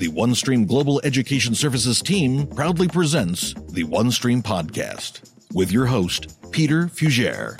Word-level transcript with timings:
the 0.00 0.08
OneStream 0.08 0.66
Global 0.66 0.98
Education 1.04 1.54
Services 1.54 2.00
team 2.00 2.46
proudly 2.46 2.88
presents 2.88 3.52
the 3.52 3.84
OneStream 3.84 4.42
Podcast 4.42 5.30
with 5.52 5.70
your 5.70 5.84
host, 5.84 6.38
Peter 6.50 6.86
Fugere. 6.86 7.54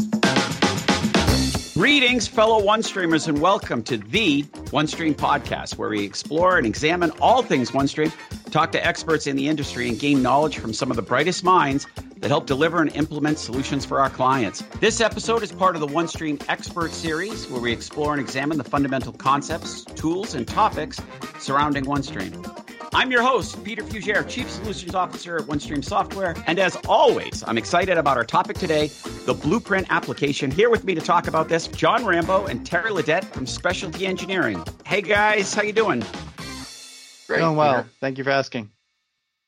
Greetings, 1.75 2.27
fellow 2.27 2.63
OneStreamers, 2.63 3.29
and 3.29 3.43
welcome 3.43 3.83
to 3.83 3.99
the 3.99 4.45
OneStream 4.73 5.15
Podcast, 5.17 5.77
where 5.77 5.91
we 5.91 6.03
explore 6.03 6.57
and 6.57 6.67
examine 6.67 7.11
all 7.21 7.43
things 7.43 7.73
OneStream, 7.73 8.11
talk 8.51 8.73
to 8.73 8.87
experts 8.87 9.27
in 9.27 9.37
the 9.37 9.49
industry, 9.49 9.89
and 9.89 9.99
gain 9.99 10.23
knowledge 10.23 10.59
from 10.59 10.73
some 10.73 10.91
of 10.91 10.97
the 10.97 11.03
brightest 11.03 11.45
minds 11.45 11.87
that 12.19 12.29
help 12.29 12.47
deliver 12.47 12.83
and 12.83 12.95
implement 12.95 13.39
solutions 13.39 13.85
for 13.87 14.01
our 14.01 14.11
clients. 14.11 14.63
This 14.81 15.01
episode 15.01 15.43
is 15.43 15.53
part 15.53 15.75
of 15.75 15.81
the 15.81 15.87
OneStream 15.87 16.43
Expert 16.49 16.93
Series, 16.93 17.49
where 17.49 17.61
we 17.61 17.73
explore 17.73 18.13
and 18.13 18.21
examine 18.21 18.59
the 18.59 18.65
fundamental 18.65 19.13
concepts, 19.13 19.85
tools, 19.85 20.35
and 20.35 20.47
topics 20.47 21.01
surrounding 21.39 21.85
OneStream. 21.85 22.47
I'm 22.93 23.13
your 23.13 23.23
host, 23.23 23.63
Peter 23.63 23.85
Fugere, 23.85 24.29
Chief 24.29 24.51
Solutions 24.51 24.97
Officer 24.97 25.37
at 25.37 25.45
OneStream 25.45 25.85
Software. 25.85 26.35
And 26.49 26.59
as 26.59 26.77
always, 26.89 27.45
I'm 27.47 27.57
excited 27.57 27.97
about 27.97 28.17
our 28.17 28.25
topic 28.25 28.59
today, 28.59 28.89
the 29.27 29.35
Blueprint 29.35 29.87
application. 29.91 30.51
Here 30.51 30.69
with 30.69 30.85
me 30.85 30.97
to 30.97 31.01
talk 31.01 31.29
about 31.29 31.49
this, 31.49 31.69
Jon 31.69 32.03
Rambeau 32.03 32.49
and 32.49 32.67
Terry 32.67 32.91
Ledet 32.91 33.25
from 33.27 33.47
Specialty 33.47 34.07
Engineering. 34.07 34.65
Hey 34.85 35.03
guys, 35.03 35.55
how 35.55 35.63
you 35.63 35.73
doing? 35.73 36.05
Great. 37.31 37.43
Doing 37.43 37.55
well. 37.55 37.83
Peter. 37.83 37.95
Thank 38.01 38.19
you 38.19 38.25
for 38.25 38.31
asking. 38.31 38.71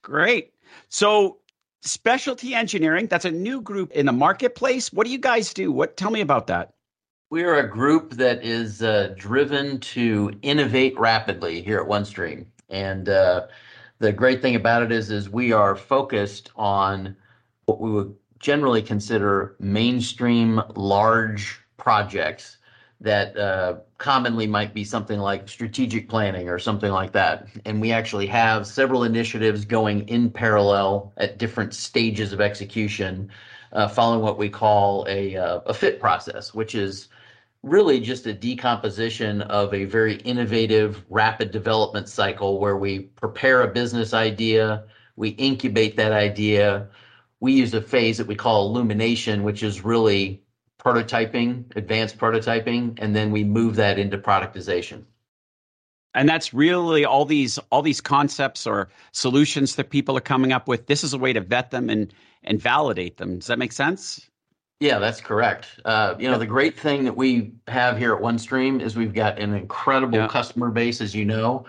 Great. 0.05 0.53
So 0.89 1.39
Specialty 1.81 2.55
Engineering, 2.55 3.09
that's 3.09 3.25
a 3.25 3.31
new 3.33 3.61
group 3.61 3.91
in 3.91 4.07
the 4.07 4.13
marketplace. 4.13 4.93
What 4.93 5.05
do 5.05 5.13
you 5.13 5.19
guys 5.19 5.53
do? 5.53 5.73
What 5.73 5.97
tell 5.97 6.13
me 6.13 6.21
about 6.21 6.47
that? 6.47 6.75
We 7.31 7.43
are 7.43 7.57
a 7.57 7.69
group 7.69 8.13
that 8.13 8.45
is 8.45 8.83
uh, 8.83 9.15
driven 9.17 9.81
to 9.81 10.31
innovate 10.43 10.97
rapidly 10.97 11.61
here 11.61 11.81
at 11.81 11.89
OneStream. 11.89 12.47
And 12.69 13.09
uh, 13.09 13.49
the 13.99 14.13
great 14.13 14.43
thing 14.43 14.55
about 14.55 14.85
it 14.85 14.93
is, 14.93 15.11
is 15.11 15.29
we 15.29 15.51
are 15.51 15.75
focused 15.75 16.53
on 16.55 17.17
what 17.65 17.81
we 17.81 17.91
would 17.91 18.15
generally 18.39 18.83
consider 18.83 19.57
mainstream 19.59 20.63
large 20.77 21.61
projects 21.79 22.59
that 23.03 23.37
uh, 23.37 23.77
commonly 23.99 24.47
might 24.47 24.73
be 24.73 24.85
something 24.85 25.19
like 25.19 25.49
strategic 25.49 26.09
planning 26.09 26.49
or 26.49 26.59
something 26.59 26.93
like 26.93 27.13
that. 27.13 27.49
And 27.65 27.81
we 27.81 27.93
actually 27.93 28.27
have 28.29 28.67
several 28.67 29.05
initiatives 29.05 29.65
going 29.65 30.09
in 30.09 30.31
parallel 30.31 31.13
at 31.17 31.39
different 31.39 31.75
stages 31.75 32.33
of 32.33 32.41
execution, 32.41 33.29
uh, 33.73 33.89
following 33.89 34.23
what 34.23 34.39
we 34.39 34.49
call 34.49 35.05
a, 35.09 35.37
uh, 35.37 35.61
a 35.67 35.75
fit 35.75 36.01
process, 36.01 36.55
which 36.55 36.75
is 36.75 37.09
really 37.63 38.01
just 38.01 38.27
a 38.27 38.33
decomposition 38.33 39.43
of 39.43 39.73
a 39.75 39.85
very 39.85 40.17
innovative, 40.17 41.05
rapid 41.11 41.51
development 41.51 42.09
cycle 42.09 42.61
where 42.61 42.77
we 42.77 43.01
prepare 43.01 43.63
a 43.63 43.69
business 43.69 44.15
idea, 44.15 44.85
we 45.17 45.31
incubate 45.31 45.97
that 45.97 46.13
idea. 46.13 46.89
We 47.41 47.53
use 47.53 47.75
a 47.75 47.83
phase 47.83 48.19
that 48.19 48.27
we 48.27 48.35
call 48.35 48.67
illumination, 48.67 49.43
which 49.43 49.63
is 49.63 49.85
really 49.85 50.42
prototyping, 50.85 51.65
advanced 51.77 52.19
prototyping, 52.19 52.99
and 53.01 53.15
then 53.15 53.31
we 53.31 53.45
move 53.45 53.77
that 53.77 53.99
into 53.99 54.19
productization. 54.19 55.05
And 56.15 56.29
that's 56.29 56.53
really 56.53 57.05
all 57.05 57.25
these 57.25 57.59
all 57.71 57.83
these 57.83 58.01
concepts 58.01 58.67
or 58.67 58.89
solutions 59.13 59.77
that 59.77 59.91
people 59.91 60.17
are 60.17 60.23
coming 60.23 60.53
up 60.53 60.69
with. 60.69 60.87
This 60.87 61.03
is 61.05 61.15
a 61.15 61.19
way 61.19 61.33
to 61.33 61.41
vet 61.41 61.71
them 61.71 61.89
and 61.89 62.13
and 62.45 62.61
validate 62.61 63.17
them. 63.17 63.39
Does 63.39 63.47
that 63.47 63.59
make 63.59 63.73
sense? 63.73 64.29
Yeah, 64.81 64.99
that's 64.99 65.21
correct. 65.21 65.81
Uh, 65.85 66.17
you 66.19 66.29
know, 66.29 66.39
the 66.39 66.47
great 66.47 66.77
thing 66.77 67.05
that 67.05 67.17
we 67.17 67.53
have 67.69 67.97
here 67.97 68.15
at 68.15 68.21
OneStream 68.21 68.83
is 68.83 68.97
we've 68.97 69.15
got 69.15 69.39
an 69.39 69.55
incredible 69.55 70.19
yeah. 70.19 70.27
customer 70.27 70.71
base, 70.71 71.01
as 71.01 71.15
you 71.15 71.25
know, 71.25 71.67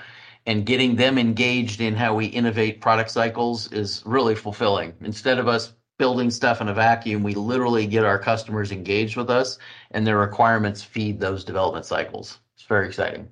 and 0.48 0.66
getting 0.66 0.96
them 0.96 1.20
engaged 1.20 1.80
in 1.80 1.96
how 1.96 2.16
we 2.16 2.26
innovate 2.26 2.82
product 2.82 3.12
cycles 3.12 3.72
is 3.72 4.02
really 4.04 4.34
fulfilling. 4.34 4.94
Instead 5.02 5.38
of 5.38 5.48
us 5.48 5.74
building 5.98 6.32
stuff 6.32 6.62
in 6.62 6.68
a 6.68 6.74
vacuum, 6.74 7.24
we 7.24 7.36
literally 7.36 7.86
get 7.86 8.04
our 8.04 8.20
customers 8.20 8.72
engaged 8.72 9.16
with 9.16 9.30
us, 9.30 9.60
and 9.92 10.06
their 10.06 10.18
requirements 10.18 10.84
feed 10.84 11.20
those 11.20 11.44
development 11.44 11.86
cycles. 11.86 12.40
It's 12.56 12.66
very 12.66 12.88
exciting. 12.88 13.30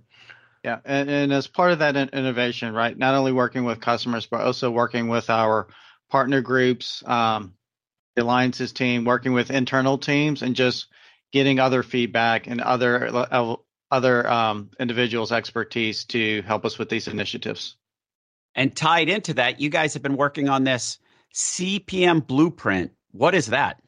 Yeah, 0.63 0.79
and, 0.85 1.09
and 1.09 1.33
as 1.33 1.47
part 1.47 1.71
of 1.71 1.79
that 1.79 1.95
innovation, 1.95 2.73
right, 2.73 2.95
not 2.95 3.15
only 3.15 3.31
working 3.31 3.63
with 3.65 3.81
customers, 3.81 4.27
but 4.27 4.41
also 4.41 4.69
working 4.69 5.07
with 5.07 5.29
our 5.29 5.67
partner 6.09 6.41
groups, 6.41 7.03
um, 7.07 7.55
the 8.15 8.21
alliances 8.21 8.71
team, 8.71 9.05
working 9.05 9.33
with 9.33 9.49
internal 9.49 9.97
teams, 9.97 10.43
and 10.43 10.55
just 10.55 10.87
getting 11.31 11.59
other 11.59 11.81
feedback 11.81 12.45
and 12.47 12.61
other 12.61 13.57
other 13.89 14.29
um, 14.29 14.69
individuals' 14.79 15.31
expertise 15.31 16.05
to 16.05 16.41
help 16.43 16.63
us 16.65 16.77
with 16.77 16.89
these 16.89 17.07
initiatives. 17.07 17.75
And 18.53 18.75
tied 18.75 19.09
into 19.09 19.35
that, 19.35 19.59
you 19.59 19.69
guys 19.69 19.93
have 19.93 20.03
been 20.03 20.17
working 20.17 20.47
on 20.47 20.63
this 20.63 20.99
CPM 21.33 22.25
blueprint. 22.25 22.91
What 23.11 23.35
is 23.35 23.47
that? 23.47 23.81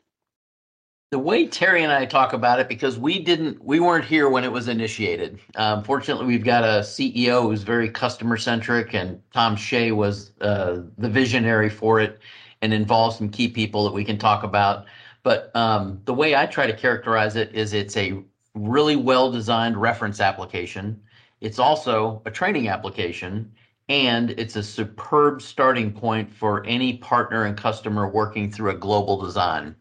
The 1.11 1.19
way 1.19 1.45
Terry 1.45 1.83
and 1.83 1.91
I 1.91 2.05
talk 2.05 2.33
about 2.33 2.59
it, 2.59 2.67
because 2.67 2.97
we 2.97 3.19
didn't, 3.19 3.63
we 3.63 3.79
weren't 3.79 4.05
here 4.05 4.29
when 4.29 4.43
it 4.43 4.51
was 4.51 4.67
initiated. 4.67 5.39
Um, 5.55 5.83
fortunately, 5.83 6.25
we've 6.25 6.43
got 6.43 6.63
a 6.63 6.81
CEO 6.81 7.43
who's 7.43 7.61
very 7.61 7.87
customer 7.89 8.35
centric, 8.35 8.95
and 8.95 9.21
Tom 9.31 9.55
Shea 9.55 9.91
was 9.91 10.31
uh, 10.41 10.81
the 10.97 11.09
visionary 11.09 11.69
for 11.69 11.99
it 11.99 12.19
and 12.63 12.73
involve 12.73 13.13
some 13.13 13.29
key 13.29 13.47
people 13.47 13.83
that 13.83 13.93
we 13.93 14.03
can 14.03 14.17
talk 14.17 14.43
about. 14.43 14.85
But 15.21 15.55
um, 15.55 16.01
the 16.05 16.13
way 16.13 16.35
I 16.35 16.47
try 16.47 16.65
to 16.65 16.75
characterize 16.75 17.35
it 17.35 17.53
is 17.53 17.73
it's 17.73 17.95
a 17.95 18.23
really 18.55 18.95
well 18.95 19.31
designed 19.31 19.77
reference 19.77 20.19
application. 20.19 20.99
It's 21.41 21.59
also 21.59 22.21
a 22.25 22.31
training 22.31 22.69
application, 22.69 23.51
and 23.93 24.31
it's 24.31 24.55
a 24.55 24.63
superb 24.63 25.39
starting 25.39 25.91
point 25.91 26.33
for 26.33 26.65
any 26.65 26.97
partner 26.97 27.45
and 27.45 27.55
customer 27.55 28.09
working 28.09 28.51
through 28.51 28.71
a 28.71 28.75
global 28.75 29.21
design. 29.21 29.75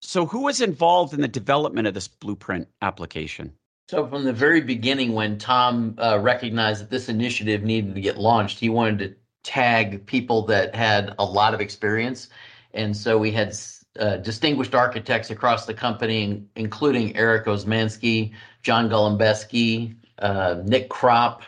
So, 0.00 0.24
who 0.24 0.44
was 0.44 0.62
involved 0.62 1.12
in 1.12 1.20
the 1.20 1.28
development 1.28 1.86
of 1.86 1.92
this 1.92 2.08
blueprint 2.08 2.68
application? 2.80 3.52
So, 3.90 4.06
from 4.06 4.24
the 4.24 4.32
very 4.32 4.62
beginning, 4.62 5.12
when 5.12 5.36
Tom 5.36 5.94
uh, 5.98 6.18
recognized 6.20 6.80
that 6.80 6.88
this 6.88 7.10
initiative 7.10 7.62
needed 7.62 7.94
to 7.94 8.00
get 8.00 8.16
launched, 8.16 8.58
he 8.58 8.70
wanted 8.70 8.98
to 9.00 9.14
tag 9.42 10.06
people 10.06 10.46
that 10.46 10.74
had 10.74 11.14
a 11.18 11.24
lot 11.24 11.52
of 11.52 11.60
experience. 11.60 12.28
And 12.72 12.96
so 12.96 13.18
we 13.18 13.30
had 13.30 13.54
uh, 13.98 14.16
distinguished 14.18 14.74
architects 14.74 15.28
across 15.28 15.66
the 15.66 15.74
company, 15.74 16.44
including 16.56 17.14
Eric 17.14 17.44
Osmansky, 17.44 18.32
John 18.62 18.88
Golombeski, 18.88 19.96
uh, 20.18 20.62
Nick 20.64 20.88
Kropp, 20.88 21.42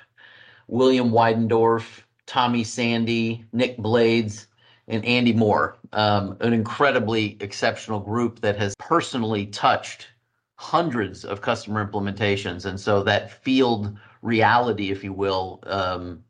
William 0.72 1.10
Weidendorf, 1.10 2.00
Tommy 2.24 2.64
Sandy, 2.64 3.44
Nick 3.52 3.76
Blades, 3.76 4.46
and 4.88 5.04
Andy 5.04 5.34
Moore. 5.34 5.76
Um, 5.92 6.38
an 6.40 6.54
incredibly 6.54 7.36
exceptional 7.40 8.00
group 8.00 8.40
that 8.40 8.56
has 8.56 8.74
personally 8.78 9.44
touched 9.44 10.08
hundreds 10.56 11.26
of 11.26 11.42
customer 11.42 11.86
implementations. 11.86 12.64
And 12.64 12.80
so 12.80 13.02
that 13.02 13.30
field 13.44 13.98
reality, 14.22 14.90
if 14.90 15.04
you 15.04 15.12
will, 15.12 15.62
um, 15.64 16.24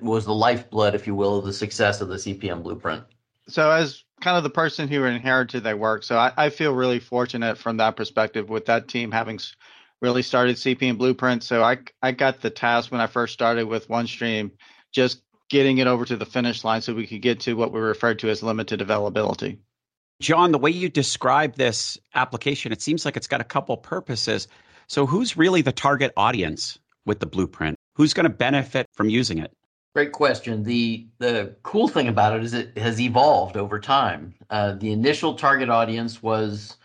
was 0.00 0.24
the 0.24 0.34
lifeblood, 0.34 0.94
if 0.94 1.06
you 1.06 1.14
will, 1.14 1.36
of 1.36 1.44
the 1.44 1.52
success 1.52 2.00
of 2.00 2.08
the 2.08 2.16
CPM 2.16 2.62
blueprint. 2.62 3.04
So, 3.46 3.70
as 3.70 4.04
kind 4.22 4.38
of 4.38 4.42
the 4.42 4.50
person 4.50 4.88
who 4.88 5.04
inherited 5.04 5.64
that 5.64 5.78
work, 5.78 6.02
so 6.04 6.16
I, 6.16 6.32
I 6.36 6.48
feel 6.48 6.72
really 6.72 7.00
fortunate 7.00 7.58
from 7.58 7.76
that 7.76 7.96
perspective 7.96 8.48
with 8.48 8.64
that 8.66 8.88
team 8.88 9.10
having 9.10 9.38
really 10.00 10.22
started 10.22 10.56
CPM 10.56 10.98
blueprint. 10.98 11.42
So, 11.42 11.62
I 11.62 11.78
I 12.02 12.12
got 12.12 12.40
the 12.40 12.50
task 12.50 12.90
when 12.92 13.00
I 13.00 13.06
first 13.06 13.32
started 13.32 13.66
with 13.66 13.88
OneStream, 13.88 14.50
just 14.92 15.22
getting 15.48 15.78
it 15.78 15.86
over 15.86 16.04
to 16.04 16.16
the 16.16 16.26
finish 16.26 16.64
line 16.64 16.80
so 16.80 16.94
we 16.94 17.06
could 17.06 17.22
get 17.22 17.40
to 17.40 17.54
what 17.54 17.72
we 17.72 17.80
referred 17.80 18.18
to 18.20 18.30
as 18.30 18.42
limited 18.42 18.80
availability. 18.80 19.58
Jon, 20.20 20.52
the 20.52 20.58
way 20.58 20.70
you 20.70 20.88
describe 20.88 21.56
this 21.56 21.98
application, 22.14 22.72
it 22.72 22.82
seems 22.82 23.04
like 23.04 23.16
it's 23.16 23.26
got 23.26 23.40
a 23.40 23.44
couple 23.44 23.76
purposes. 23.76 24.48
So, 24.86 25.06
who's 25.06 25.36
really 25.36 25.62
the 25.62 25.72
target 25.72 26.12
audience 26.16 26.78
with 27.06 27.20
the 27.20 27.26
blueprint? 27.26 27.76
Who's 27.94 28.14
going 28.14 28.24
to 28.24 28.30
benefit 28.30 28.86
from 28.94 29.08
using 29.08 29.38
it? 29.38 29.52
Great 29.94 30.12
question. 30.12 30.62
The 30.62 31.08
the 31.18 31.56
cool 31.62 31.88
thing 31.88 32.06
about 32.06 32.36
it 32.36 32.44
is 32.44 32.54
it 32.54 32.78
has 32.78 33.00
evolved 33.00 33.56
over 33.56 33.80
time. 33.80 34.34
Uh, 34.48 34.74
the 34.74 34.92
initial 34.92 35.34
target 35.34 35.68
audience 35.68 36.22
was 36.22 36.76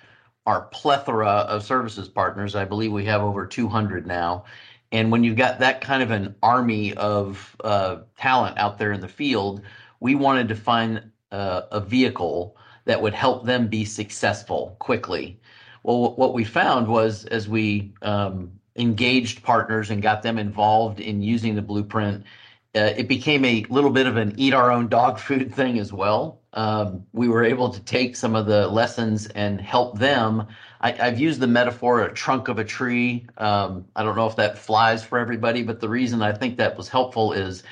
our 0.46 0.62
plethora 0.62 1.28
of 1.28 1.64
services 1.64 2.08
partners. 2.08 2.56
I 2.56 2.66
believe 2.66 2.92
we 2.92 3.06
have 3.06 3.22
over 3.22 3.46
200 3.46 4.06
now. 4.06 4.46
And 4.92 5.12
when 5.12 5.24
you've 5.24 5.36
got 5.36 5.60
that 5.60 5.82
kind 5.82 6.04
of 6.04 6.12
an 6.12 6.36
army 6.44 6.94
of 6.94 7.56
uh, 7.64 7.98
talent 8.18 8.58
out 8.58 8.78
there 8.78 8.92
in 8.92 9.02
the 9.02 9.08
field, 9.08 9.62
we 10.00 10.16
wanted 10.16 10.48
to 10.50 10.56
find 10.56 11.12
uh, 11.32 11.64
a 11.72 11.82
vehicle 11.82 12.56
that 12.86 13.02
would 13.02 13.14
help 13.14 13.46
them 13.46 13.68
be 13.68 13.84
successful 13.84 14.76
quickly. 14.80 15.40
Well, 15.84 16.16
what 16.16 16.34
we 16.34 16.44
found 16.44 16.88
was 16.88 17.26
as 17.26 17.50
we 17.50 17.94
um, 18.02 18.52
engaged 18.76 19.44
partners 19.44 19.90
and 19.90 20.02
got 20.02 20.22
them 20.22 20.38
involved 20.38 21.00
in 21.00 21.22
using 21.22 21.56
the 21.56 21.62
blueprint 21.62 22.24
it 22.76 23.08
became 23.08 23.46
a 23.46 23.66
little 23.70 23.90
bit 23.90 24.06
of 24.06 24.18
an 24.18 24.34
eat 24.38 24.54
our 24.54 24.72
own 24.72 24.88
dog 24.88 25.20
food 25.28 25.54
thing 25.54 25.80
as 25.80 25.94
well. 25.94 26.42
Um, 26.54 27.06
we 27.12 27.28
were 27.28 27.44
able 27.44 27.70
to 27.70 27.80
take 27.82 28.16
some 28.16 28.36
of 28.36 28.46
the 28.46 28.68
lessons 28.68 29.28
and 29.28 29.60
help 29.60 30.00
them. 30.00 30.48
I, 30.80 30.92
have 30.92 31.20
used 31.20 31.40
the 31.40 31.48
metaphor 31.48 32.04
a 32.04 32.14
trunk 32.14 32.48
of 32.48 32.60
a 32.60 32.64
tree. 32.64 33.28
Um, 33.38 33.86
I 33.96 34.04
don't 34.04 34.16
know 34.16 34.28
if 34.28 34.38
that 34.38 34.58
flies 34.58 35.04
for 35.04 35.20
everybody, 35.20 35.64
but 35.64 35.82
the 35.82 35.90
reason 35.90 36.22
I 36.22 36.32
think 36.32 36.58
that 36.58 36.78
was 36.78 36.88
helpful 36.88 37.34
is 37.34 37.64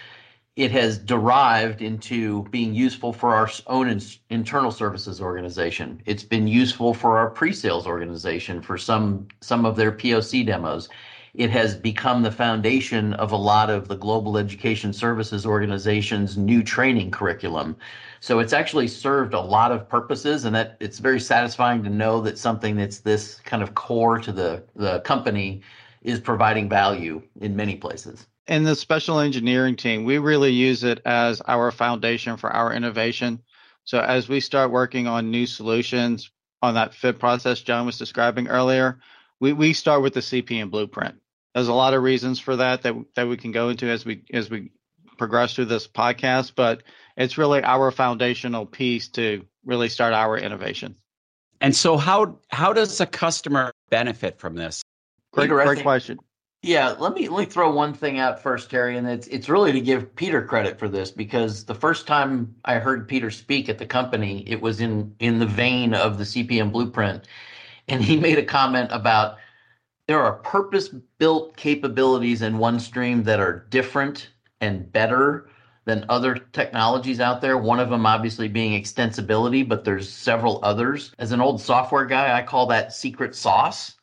it 0.55 0.71
has 0.71 0.99
derived 0.99 1.81
into 1.81 2.43
being 2.51 2.73
useful 2.73 3.11
for 3.11 3.33
our 3.33 3.49
own 3.67 3.89
in, 3.89 4.01
internal 4.29 4.71
services 4.71 5.19
organization. 5.19 6.01
It's 6.05 6.23
been 6.23 6.47
useful 6.47 6.93
for 6.93 7.17
our 7.17 7.29
pre-sales 7.29 7.87
organization 7.87 8.61
for 8.61 8.77
some 8.77 9.27
some 9.41 9.65
of 9.65 9.75
their 9.75 9.91
POC 9.91 10.45
demos. 10.45 10.89
It 11.33 11.49
has 11.49 11.75
become 11.75 12.21
the 12.21 12.31
foundation 12.31 13.13
of 13.15 13.31
a 13.31 13.37
lot 13.37 13.69
of 13.69 13.87
the 13.87 13.95
global 13.95 14.37
education 14.37 14.93
services 14.93 15.45
organization's 15.45 16.37
new 16.37 16.63
training 16.63 17.11
curriculum. 17.11 17.75
So 18.19 18.39
it's 18.39 18.53
actually 18.53 18.87
served 18.87 19.33
a 19.33 19.39
lot 19.41 19.71
of 19.71 19.89
purposes, 19.89 20.45
and 20.45 20.55
that 20.55 20.77
it's 20.79 20.99
very 20.99 21.19
satisfying 21.19 21.83
to 21.83 21.89
know 21.89 22.21
that 22.21 22.37
something 22.37 22.75
that's 22.75 22.99
this 22.99 23.39
kind 23.39 23.63
of 23.63 23.73
core 23.75 24.19
to 24.19 24.31
the 24.31 24.63
the 24.75 24.99
company 25.01 25.61
is 26.03 26.19
providing 26.19 26.69
value 26.69 27.21
in 27.41 27.55
many 27.55 27.75
places 27.75 28.27
in 28.47 28.63
the 28.63 28.75
special 28.75 29.19
engineering 29.19 29.75
team, 29.75 30.03
we 30.03 30.17
really 30.17 30.51
use 30.51 30.83
it 30.83 31.01
as 31.05 31.41
our 31.47 31.71
foundation 31.71 32.37
for 32.37 32.51
our 32.51 32.73
innovation. 32.73 33.41
So 33.85 33.99
as 33.99 34.27
we 34.27 34.39
start 34.39 34.71
working 34.71 35.07
on 35.07 35.31
new 35.31 35.45
solutions 35.45 36.29
on 36.61 36.73
that 36.75 36.93
fit 36.93 37.19
process 37.19 37.61
Jon 37.61 37.85
was 37.85 37.97
describing 37.97 38.47
earlier, 38.47 38.99
we, 39.39 39.53
we 39.53 39.73
start 39.73 40.01
with 40.01 40.13
the 40.13 40.19
CPM 40.19 40.71
blueprint. 40.71 41.15
There's 41.53 41.67
a 41.67 41.73
lot 41.73 41.93
of 41.93 42.01
reasons 42.01 42.39
for 42.39 42.55
that 42.55 42.81
that 42.83 42.95
that 43.15 43.27
we 43.27 43.37
can 43.37 43.51
go 43.51 43.69
into 43.69 43.87
as 43.87 44.05
we 44.05 44.23
as 44.33 44.49
we 44.49 44.71
progress 45.17 45.53
through 45.53 45.65
this 45.65 45.87
podcast, 45.87 46.53
but 46.55 46.83
it's 47.15 47.37
really 47.37 47.63
our 47.63 47.91
foundational 47.91 48.65
piece 48.65 49.07
to 49.09 49.45
really 49.65 49.89
start 49.89 50.13
our 50.13 50.37
innovation. 50.37 50.95
And 51.61 51.75
so 51.75 51.97
how 51.97 52.39
how 52.49 52.73
does 52.73 52.99
a 52.99 53.05
customer 53.05 53.71
benefit 53.89 54.39
from 54.39 54.55
this? 54.55 54.83
Great, 55.31 55.49
great 55.49 55.81
question. 55.81 56.19
Yeah, 56.61 56.95
let 56.97 57.13
me 57.13 57.27
let 57.27 57.39
me 57.39 57.45
throw 57.45 57.73
one 57.73 57.93
thing 57.93 58.19
out 58.19 58.41
first, 58.41 58.69
Terry, 58.69 58.97
and 58.97 59.07
it's 59.07 59.27
it's 59.27 59.49
really 59.49 59.73
to 59.73 59.81
give 59.81 60.15
Peter 60.15 60.41
credit 60.41 60.79
for 60.79 60.87
this 60.87 61.11
because 61.11 61.65
the 61.65 61.75
first 61.75 62.07
time 62.07 62.55
I 62.63 62.75
heard 62.75 63.07
Peter 63.07 63.31
speak 63.31 63.67
at 63.67 63.77
the 63.77 63.85
company, 63.85 64.43
it 64.47 64.61
was 64.61 64.79
in 64.79 65.13
in 65.19 65.39
the 65.39 65.45
vein 65.45 65.93
of 65.93 66.17
the 66.17 66.23
CPM 66.23 66.71
blueprint, 66.71 67.27
and 67.89 68.01
he 68.01 68.15
made 68.17 68.37
a 68.37 68.45
comment 68.45 68.89
about 68.93 69.37
there 70.07 70.21
are 70.21 70.33
purpose-built 70.33 71.55
capabilities 71.55 72.41
in 72.41 72.55
OneStream 72.55 73.23
that 73.25 73.39
are 73.39 73.65
different 73.69 74.29
and 74.61 74.91
better 74.91 75.49
than 75.85 76.05
other 76.09 76.35
technologies 76.35 77.19
out 77.19 77.41
there. 77.41 77.57
One 77.57 77.79
of 77.79 77.89
them 77.89 78.05
obviously 78.05 78.47
being 78.47 78.81
extensibility, 78.81 79.67
but 79.67 79.83
there's 79.83 80.09
several 80.09 80.59
others. 80.63 81.13
As 81.19 81.31
an 81.31 81.41
old 81.41 81.61
software 81.61 82.05
guy, 82.05 82.37
I 82.37 82.41
call 82.41 82.67
that 82.67 82.93
secret 82.93 83.35
sauce 83.35 83.95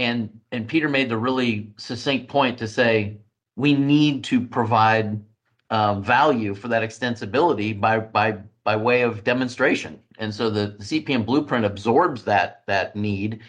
and 0.00 0.40
and 0.50 0.66
Peter 0.66 0.88
made 0.88 1.10
the 1.10 1.16
really 1.16 1.72
succinct 1.76 2.28
point 2.28 2.58
to 2.58 2.66
say 2.66 3.18
we 3.56 3.74
need 3.74 4.24
to 4.24 4.40
provide 4.40 5.22
um, 5.68 6.02
value 6.02 6.54
for 6.54 6.68
that 6.68 6.82
extensibility 6.82 7.78
by 7.78 7.98
by 7.98 8.38
by 8.64 8.76
way 8.76 9.02
of 9.02 9.24
demonstration. 9.24 10.00
And 10.18 10.34
so 10.34 10.48
the, 10.50 10.76
the 10.78 10.84
CPM 10.84 11.26
blueprint 11.26 11.66
absorbs 11.66 12.24
that 12.24 12.62
that 12.66 12.96
need 12.96 13.40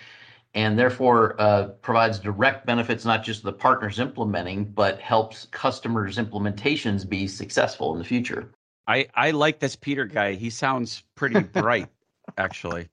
and 0.53 0.77
therefore 0.77 1.35
uh, 1.39 1.67
provides 1.81 2.19
direct 2.19 2.65
benefits 2.65 3.05
not 3.05 3.23
just 3.23 3.43
the 3.43 3.53
partners 3.53 3.99
implementing, 3.99 4.65
but 4.65 4.99
helps 4.99 5.45
customers' 5.51 6.17
implementations 6.17 7.07
be 7.07 7.27
successful 7.27 7.93
in 7.93 7.99
the 7.99 8.05
future. 8.05 8.51
I, 8.87 9.07
I 9.15 9.31
like 9.31 9.59
this 9.59 9.75
Peter 9.75 10.05
guy. 10.05 10.33
He 10.33 10.49
sounds 10.49 11.03
pretty 11.15 11.39
bright, 11.53 11.87
actually. 12.37 12.89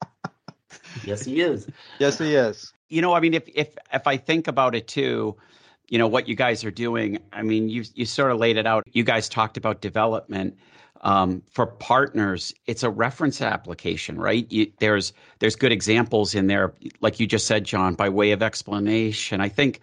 Yes, 1.05 1.25
he 1.25 1.41
is. 1.41 1.67
yes, 1.99 2.19
he 2.19 2.35
is 2.35 2.73
you 2.89 3.03
know, 3.03 3.13
I 3.13 3.21
mean, 3.21 3.35
if 3.35 3.49
if 3.55 3.77
if 3.93 4.07
I 4.07 4.17
think 4.17 4.49
about 4.49 4.75
it 4.75 4.89
too, 4.89 5.37
you 5.89 5.99
know, 5.99 6.09
what 6.09 6.29
you 6.29 6.35
guys 6.35 6.65
are 6.65 6.71
doing. 6.71 7.19
I 7.33 7.43
mean, 7.43 7.69
you 7.69 7.85
you 7.95 8.07
sort 8.07 8.33
of 8.33 8.39
laid 8.39 8.57
it 8.57 8.67
out. 8.67 8.85
You 8.93 9.05
guys 9.05 9.29
talked 9.29 9.57
about 9.57 9.81
development. 9.81 10.57
Um, 11.03 11.43
for 11.51 11.67
partners, 11.67 12.53
it's 12.67 12.83
a 12.83 12.91
reference 12.91 13.41
application, 13.41 14.19
right? 14.19 14.51
You, 14.51 14.73
there's 14.81 15.13
there's 15.39 15.55
good 15.55 15.71
examples 15.71 16.35
in 16.35 16.49
there, 16.49 16.75
like 17.01 17.21
you 17.21 17.27
just 17.27 17.47
said, 17.47 17.65
Jon, 17.65 17.95
by 17.95 18.09
way 18.09 18.33
of 18.33 18.43
explanation. 18.43 19.41
I 19.41 19.49
think 19.49 19.81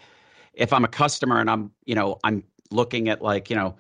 if 0.54 0.74
I'm 0.74 0.84
a 0.84 0.90
customer 0.90 1.40
and 1.40 1.50
I'm, 1.50 1.72
you 1.86 1.96
know, 1.96 2.20
I'm 2.24 2.44
looking 2.70 3.08
at 3.08 3.22
like, 3.22 3.50
you 3.50 3.56
know, 3.56 3.78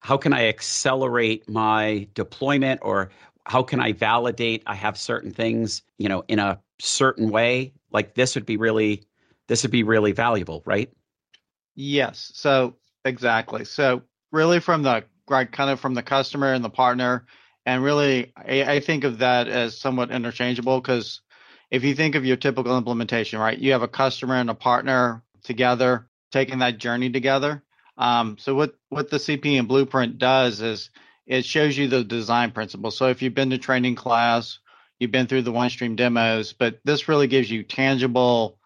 how 0.00 0.16
can 0.16 0.32
I 0.32 0.48
accelerate 0.48 1.48
my 1.48 2.08
deployment 2.14 2.80
or 2.82 3.10
how 3.44 3.62
can 3.62 3.78
I 3.78 3.92
validate 3.92 4.64
I 4.66 4.74
have 4.74 4.98
certain 4.98 5.32
things, 5.32 5.82
you 5.98 6.08
know, 6.08 6.24
in 6.26 6.40
a 6.40 6.60
certain 6.82 7.30
way 7.30 7.72
like 7.92 8.14
this 8.14 8.34
would 8.34 8.44
be 8.44 8.56
really 8.56 9.04
this 9.46 9.62
would 9.62 9.70
be 9.70 9.84
really 9.84 10.10
valuable 10.10 10.62
right 10.66 10.90
yes 11.76 12.32
so 12.34 12.74
exactly 13.04 13.64
so 13.64 14.02
really 14.32 14.58
from 14.58 14.82
the 14.82 15.04
right 15.28 15.50
kind 15.50 15.70
of 15.70 15.80
from 15.80 15.94
the 15.94 16.02
customer 16.02 16.52
and 16.52 16.64
the 16.64 16.70
partner. 16.70 17.26
And 17.64 17.82
really 17.82 18.32
I, 18.36 18.64
I 18.64 18.80
think 18.80 19.04
of 19.04 19.18
that 19.18 19.48
as 19.48 19.78
somewhat 19.78 20.10
interchangeable 20.10 20.80
because 20.80 21.20
if 21.70 21.84
you 21.84 21.94
think 21.94 22.14
of 22.14 22.24
your 22.24 22.36
typical 22.36 22.76
implementation 22.76 23.38
right 23.38 23.58
you 23.58 23.72
have 23.72 23.82
a 23.82 23.88
customer 23.88 24.34
and 24.34 24.50
a 24.50 24.54
partner 24.54 25.22
together 25.44 26.08
taking 26.32 26.58
that 26.58 26.78
journey 26.78 27.10
together. 27.10 27.62
Um, 27.96 28.36
so 28.38 28.54
what 28.54 28.74
what 28.88 29.10
the 29.10 29.18
CPM 29.18 29.68
blueprint 29.68 30.18
does 30.18 30.60
is 30.60 30.90
it 31.26 31.44
shows 31.44 31.78
you 31.78 31.88
the 31.88 32.02
design 32.02 32.50
principles. 32.50 32.96
So 32.96 33.08
if 33.08 33.22
you've 33.22 33.34
been 33.34 33.50
to 33.50 33.58
training 33.58 33.94
class 33.94 34.58
you've 35.02 35.10
been 35.10 35.26
through 35.26 35.42
the 35.42 35.52
OneStream 35.52 35.96
demos, 35.96 36.52
but 36.52 36.78
this 36.84 37.08
really 37.08 37.26
gives 37.26 37.50
you 37.50 37.64
tangible 37.64 38.60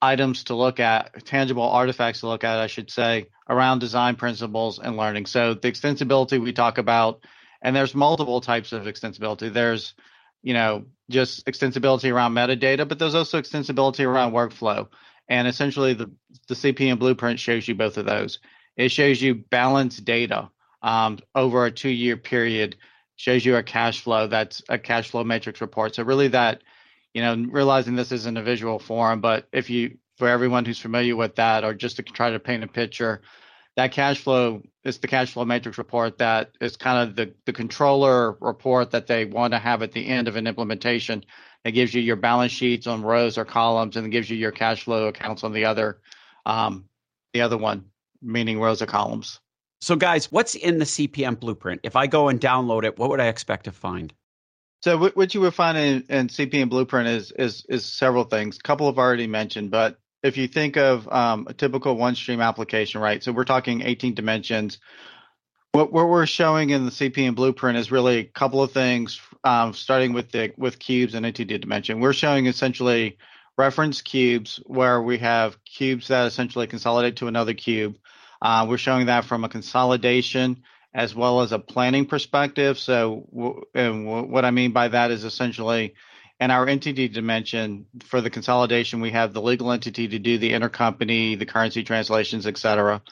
items 0.00 0.44
to 0.44 0.54
look 0.54 0.80
at, 0.80 1.24
tangible 1.24 1.62
artifacts 1.62 2.20
to 2.20 2.28
look 2.28 2.44
at, 2.44 2.58
I 2.58 2.66
should 2.66 2.90
say, 2.90 3.28
around 3.48 3.80
design 3.80 4.16
principles 4.16 4.78
and 4.78 4.96
learning. 4.96 5.26
So 5.26 5.54
the 5.54 5.70
extensibility 5.70 6.40
we 6.40 6.52
talk 6.52 6.78
about, 6.78 7.24
and 7.60 7.74
there's 7.74 7.94
multiple 7.94 8.40
types 8.40 8.72
of 8.72 8.84
extensibility. 8.84 9.52
There's, 9.52 9.94
you 10.42 10.54
know, 10.54 10.84
just 11.10 11.46
extensibility 11.46 12.12
around 12.12 12.34
metadata, 12.34 12.88
but 12.88 12.98
there's 12.98 13.14
also 13.14 13.40
extensibility 13.40 14.06
around 14.06 14.32
workflow. 14.32 14.88
And 15.28 15.46
essentially, 15.46 15.94
the 15.94 16.10
the 16.46 16.54
CPM 16.54 16.98
blueprint 16.98 17.38
shows 17.38 17.68
you 17.68 17.74
both 17.74 17.98
of 17.98 18.06
those. 18.06 18.38
It 18.76 18.90
shows 18.90 19.20
you 19.20 19.34
balanced 19.34 20.04
data 20.04 20.50
um, 20.82 21.18
over 21.34 21.66
a 21.66 21.70
two 21.70 21.90
year 21.90 22.16
period 22.16 22.76
shows 23.16 23.44
you 23.44 23.56
a 23.56 23.62
cash 23.62 24.00
flow 24.00 24.28
that's 24.28 24.62
a 24.68 24.78
cash 24.78 25.10
flow 25.10 25.24
matrix 25.24 25.60
report. 25.60 25.94
So 25.94 26.04
really 26.04 26.28
that, 26.28 26.62
you 27.14 27.22
know, 27.22 27.36
realizing 27.50 27.96
this 27.96 28.12
isn't 28.12 28.36
a 28.36 28.42
visual 28.42 28.78
form, 28.78 29.20
but 29.20 29.48
if 29.52 29.70
you 29.70 29.98
for 30.16 30.28
everyone 30.28 30.64
who's 30.64 30.80
familiar 30.80 31.14
with 31.14 31.36
that 31.36 31.64
or 31.64 31.72
just 31.72 31.96
to 31.96 32.02
try 32.02 32.30
to 32.30 32.40
paint 32.40 32.64
a 32.64 32.68
picture, 32.68 33.22
that 33.76 33.92
cash 33.92 34.20
flow 34.20 34.60
is 34.84 34.98
the 34.98 35.06
cash 35.06 35.32
flow 35.32 35.44
matrix 35.44 35.78
report 35.78 36.18
that 36.18 36.50
is 36.60 36.76
kind 36.76 37.08
of 37.08 37.14
the, 37.14 37.32
the 37.46 37.52
controller 37.52 38.36
report 38.40 38.90
that 38.90 39.06
they 39.06 39.24
want 39.24 39.52
to 39.52 39.58
have 39.58 39.82
at 39.82 39.92
the 39.92 40.04
end 40.04 40.26
of 40.26 40.34
an 40.34 40.48
implementation. 40.48 41.24
It 41.64 41.72
gives 41.72 41.94
you 41.94 42.02
your 42.02 42.16
balance 42.16 42.50
sheets 42.50 42.88
on 42.88 43.02
rows 43.02 43.38
or 43.38 43.44
columns 43.44 43.96
and 43.96 44.06
it 44.06 44.10
gives 44.10 44.28
you 44.28 44.36
your 44.36 44.50
cash 44.50 44.82
flow 44.82 45.06
accounts 45.06 45.44
on 45.44 45.52
the 45.52 45.66
other 45.66 46.00
um, 46.44 46.86
the 47.32 47.42
other 47.42 47.58
one, 47.58 47.84
meaning 48.20 48.58
rows 48.58 48.82
or 48.82 48.86
columns. 48.86 49.38
So, 49.80 49.94
guys, 49.94 50.32
what's 50.32 50.56
in 50.56 50.78
the 50.78 50.84
CPM 50.84 51.38
blueprint? 51.38 51.82
If 51.84 51.94
I 51.94 52.08
go 52.08 52.28
and 52.28 52.40
download 52.40 52.84
it, 52.84 52.98
what 52.98 53.10
would 53.10 53.20
I 53.20 53.28
expect 53.28 53.64
to 53.64 53.72
find? 53.72 54.12
So, 54.80 55.10
what 55.14 55.34
you 55.34 55.40
would 55.40 55.54
find 55.54 55.76
in, 55.76 56.04
in 56.08 56.30
and 56.52 56.70
blueprint 56.70 57.08
is 57.08 57.32
is 57.32 57.66
is 57.68 57.84
several 57.84 58.24
things. 58.24 58.58
A 58.58 58.62
couple 58.62 58.86
have 58.86 58.98
already 58.98 59.26
mentioned, 59.26 59.70
but 59.70 59.98
if 60.22 60.36
you 60.36 60.48
think 60.48 60.76
of 60.76 61.08
um, 61.08 61.46
a 61.48 61.54
typical 61.54 61.96
OneStream 61.96 62.44
application, 62.44 63.00
right? 63.00 63.22
So 63.22 63.32
we're 63.32 63.44
talking 63.44 63.82
18 63.82 64.14
dimensions. 64.14 64.78
What, 65.72 65.92
what 65.92 66.08
we're 66.08 66.26
showing 66.26 66.70
in 66.70 66.84
the 66.84 66.90
CPM 66.90 67.34
blueprint 67.34 67.78
is 67.78 67.92
really 67.92 68.18
a 68.18 68.24
couple 68.24 68.62
of 68.62 68.72
things, 68.72 69.20
um, 69.44 69.74
starting 69.74 70.12
with 70.12 70.32
the 70.32 70.52
with 70.56 70.78
cubes 70.78 71.14
and 71.14 71.26
entity 71.26 71.58
dimension. 71.58 72.00
We're 72.00 72.12
showing 72.12 72.46
essentially 72.46 73.18
reference 73.56 74.02
cubes 74.02 74.60
where 74.66 75.00
we 75.02 75.18
have 75.18 75.62
cubes 75.64 76.08
that 76.08 76.26
essentially 76.26 76.66
consolidate 76.66 77.16
to 77.16 77.26
another 77.26 77.54
cube. 77.54 77.96
Uh, 78.40 78.66
we're 78.68 78.78
showing 78.78 79.06
that 79.06 79.24
from 79.24 79.44
a 79.44 79.48
consolidation 79.48 80.62
as 80.94 81.14
well 81.14 81.42
as 81.42 81.52
a 81.52 81.58
planning 81.58 82.06
perspective. 82.06 82.78
So, 82.78 83.26
w- 83.74 84.26
what 84.26 84.44
I 84.44 84.50
mean 84.50 84.72
by 84.72 84.88
that 84.88 85.10
is 85.10 85.24
essentially 85.24 85.94
in 86.40 86.50
our 86.50 86.66
entity 86.66 87.08
dimension 87.08 87.86
for 88.04 88.20
the 88.20 88.30
consolidation, 88.30 89.00
we 89.00 89.10
have 89.10 89.32
the 89.32 89.42
legal 89.42 89.72
entity 89.72 90.08
to 90.08 90.18
do 90.18 90.38
the 90.38 90.52
intercompany, 90.52 91.38
the 91.38 91.46
currency 91.46 91.82
translations, 91.82 92.46
et 92.46 92.56
cetera. 92.56 93.02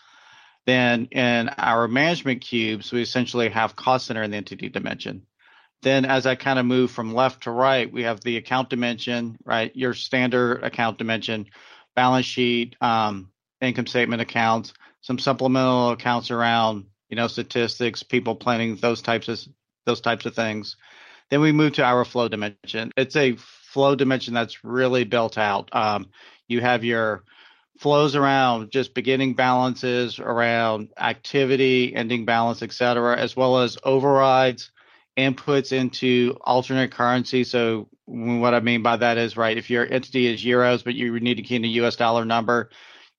Then 0.65 1.07
in 1.13 1.49
our 1.49 1.87
management 1.89 2.43
cubes, 2.43 2.93
we 2.93 3.03
essentially 3.03 3.49
have 3.51 3.77
cost 3.77 4.07
center 4.07 4.23
in 4.23 4.31
the 4.31 4.37
entity 4.37 4.69
dimension. 4.69 5.27
Then 5.83 6.05
as 6.05 6.27
I 6.27 6.35
kind 6.35 6.59
of 6.59 6.67
move 6.67 6.91
from 6.91 7.15
left 7.15 7.45
to 7.45 7.51
right, 7.51 7.93
we 7.93 8.05
have 8.05 8.21
the 8.21 8.37
account 8.37 8.71
dimension, 8.71 9.39
right? 9.45 9.75
Your 9.77 9.95
standard 9.95 10.65
account 10.65 10.99
dimension, 10.99 11.47
balance 11.95 12.27
sheet, 12.27 12.77
um, 12.81 13.31
income 13.61 13.87
statement 13.87 14.23
accounts, 14.23 14.73
some 15.03 15.19
supplemental 15.19 15.91
accounts 15.91 16.31
around 16.31 16.87
you 17.09 17.17
know 17.17 17.29
statistics, 17.29 18.03
people 18.03 18.35
planning 18.35 18.77
those 18.77 19.03
types 19.03 19.29
of 19.29 19.41
those 19.85 20.01
types 20.01 20.27
of 20.27 20.35
things. 20.35 20.77
Then 21.31 21.41
we 21.41 21.53
move 21.53 21.75
to 21.75 21.85
our 21.85 22.05
flow 22.05 22.29
dimension. 22.29 22.93
It's 22.97 23.17
a 23.17 23.37
flow 23.37 23.95
dimension 23.95 24.35
that's 24.35 24.65
really 24.65 25.05
built 25.05 25.39
out. 25.39 25.75
Um, 25.75 26.11
you 26.49 26.61
have 26.61 26.85
your 26.85 27.25
flows 27.79 28.17
around 28.17 28.71
just 28.71 28.95
beginning 28.95 29.35
balances, 29.35 30.19
around 30.19 30.91
activity, 30.99 31.95
ending 31.95 32.25
balance, 32.25 32.63
et 32.63 32.73
cetera, 32.73 33.17
as 33.17 33.37
well 33.37 33.59
as 33.59 33.77
overrides, 33.85 34.71
inputs 35.17 35.73
into 35.73 36.37
alternate 36.43 36.93
currency. 36.93 37.45
So 37.45 37.89
what 38.07 38.55
I 38.55 38.61
mean 38.61 38.83
by 38.83 38.97
that 38.97 39.19
is, 39.19 39.37
right, 39.37 39.57
if 39.57 39.69
your 39.69 39.85
entity 39.91 40.27
is 40.27 40.45
euros, 40.45 40.85
but 40.85 40.95
you 40.95 41.19
need 41.21 41.37
to 41.37 41.43
key 41.43 41.57
in 41.57 41.65
a 41.65 41.69
US 41.69 41.97
dollar 41.97 42.25
number, 42.25 42.71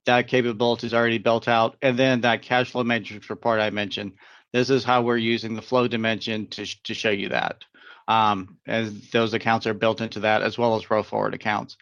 that 0.07 0.27
capability 0.27 0.87
is 0.87 0.93
already 0.93 1.19
built 1.19 1.47
out. 1.47 1.75
And 1.81 1.99
then 1.99 2.21
that 2.21 2.41
cash 2.41 2.71
flow 2.71 2.83
matrix 2.83 3.29
report 3.29 3.59
I 3.59 3.69
mentioned, 3.69 4.13
this 4.51 4.69
is 4.69 4.83
how 4.83 5.01
we're 5.01 5.17
using 5.17 5.53
the 5.53 5.61
flow 5.61 5.87
dimension 5.87 6.47
to, 6.47 6.65
to 6.83 6.93
show 6.93 7.11
you 7.11 7.29
that. 7.29 7.63
Um, 8.07 8.57
as 8.65 9.09
those 9.11 9.33
accounts 9.33 9.67
are 9.67 9.73
built 9.73 9.99
into 9.99 10.21
that, 10.21 10.41
as 10.41 10.57
well 10.57 10.75
as 10.75 10.89
roll 10.89 11.03
forward 11.03 11.33
accounts. 11.33 11.75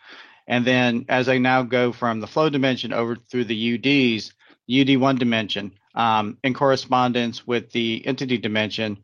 And 0.47 0.65
then 0.65 1.05
as 1.07 1.29
I 1.29 1.37
now 1.37 1.61
go 1.63 1.91
from 1.91 2.19
the 2.19 2.27
flow 2.27 2.49
dimension 2.49 2.93
over 2.93 3.15
through 3.15 3.45
the 3.45 3.77
UDs, 3.77 4.31
UD1 4.69 5.19
dimension, 5.19 5.73
um, 5.93 6.37
in 6.43 6.55
correspondence 6.55 7.45
with 7.45 7.71
the 7.71 8.05
entity 8.05 8.39
dimension 8.39 8.97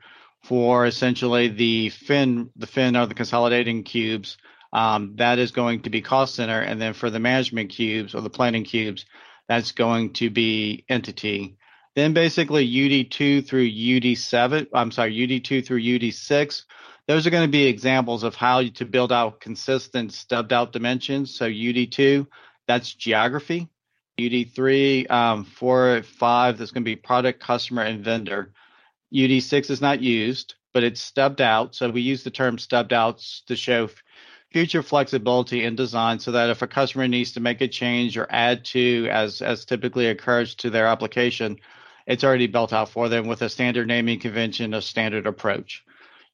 for 0.44 0.88
essentially 0.88 1.48
the 1.48 1.90
fin, 1.90 2.50
the 2.56 2.68
fin 2.68 2.98
or 2.98 3.06
the 3.06 3.14
consolidating 3.14 3.84
cubes, 3.84 4.38
um, 4.74 5.16
that 5.18 5.40
is 5.40 5.52
going 5.52 5.82
to 5.84 5.90
be 5.90 6.02
cost 6.02 6.36
center. 6.36 6.60
And 6.60 6.82
then 6.82 6.94
for 6.94 7.10
the 7.10 7.20
management 7.20 7.72
cubes 7.72 8.16
or 8.16 8.22
the 8.22 8.30
planning 8.30 8.64
cubes, 8.64 9.06
that's 9.48 9.72
going 9.72 10.14
to 10.14 10.30
be 10.30 10.86
entity. 10.88 11.58
Then 11.96 12.14
basically 12.14 12.70
UD2 12.70 13.46
through 13.46 13.70
UD7, 13.70 14.68
I'm 14.74 14.92
sorry, 14.92 15.16
UD2 15.16 15.66
through 15.66 15.82
UD6 15.82 16.64
those 17.08 17.26
are 17.26 17.32
going 17.32 17.48
to 17.48 17.52
be 17.52 17.66
examples 17.66 18.24
of 18.24 18.36
how 18.36 18.64
to 18.64 18.86
build 18.86 19.12
out 19.12 19.42
consistent 19.42 20.14
stubbed 20.14 20.54
out 20.54 20.72
dimensions. 20.72 21.36
So 21.36 21.46
UD2, 21.46 22.28
that's 22.68 22.94
geography. 22.94 23.70
UD3, 24.20 25.10
um, 25.10 25.46
4, 25.46 26.04
5, 26.04 26.58
that's 26.58 26.72
going 26.72 26.84
to 26.84 26.90
be 26.90 26.96
product, 26.96 27.42
customer, 27.42 27.82
and 27.82 28.04
vendor. 28.04 28.54
UD6 29.14 29.70
is 29.70 29.82
not 29.82 30.02
used, 30.02 30.56
but 30.74 30.84
it's 30.84 31.02
stubbed 31.02 31.42
out. 31.42 31.76
So 31.76 31.90
we 31.90 32.02
use 32.02 32.24
the 32.24 32.32
term 32.32 32.58
stubbed 32.58 32.94
out 32.94 33.20
to 33.48 33.56
show 33.56 33.90
future 34.52 34.84
flexibility 34.84 35.64
in 35.64 35.76
design 35.76 36.20
so 36.20 36.34
that 36.34 36.50
if 36.50 36.62
a 36.62 36.68
customer 36.68 37.08
needs 37.08 37.34
to 37.34 37.40
make 37.40 37.62
a 37.62 37.68
change 37.68 38.18
or 38.18 38.28
add 38.30 38.66
to, 38.66 39.08
as, 39.10 39.42
as 39.42 39.66
typically 39.66 40.08
occurs 40.08 40.56
to 40.56 40.70
their 40.70 40.88
application, 40.88 41.58
it's 42.06 42.24
already 42.24 42.48
built 42.48 42.74
out 42.74 42.90
for 42.90 43.08
them 43.08 43.28
with 43.28 43.42
a 43.42 43.50
standard 43.50 43.88
naming 43.88 44.20
convention, 44.20 44.74
a 44.74 44.82
standard 44.82 45.26
approach. 45.26 45.84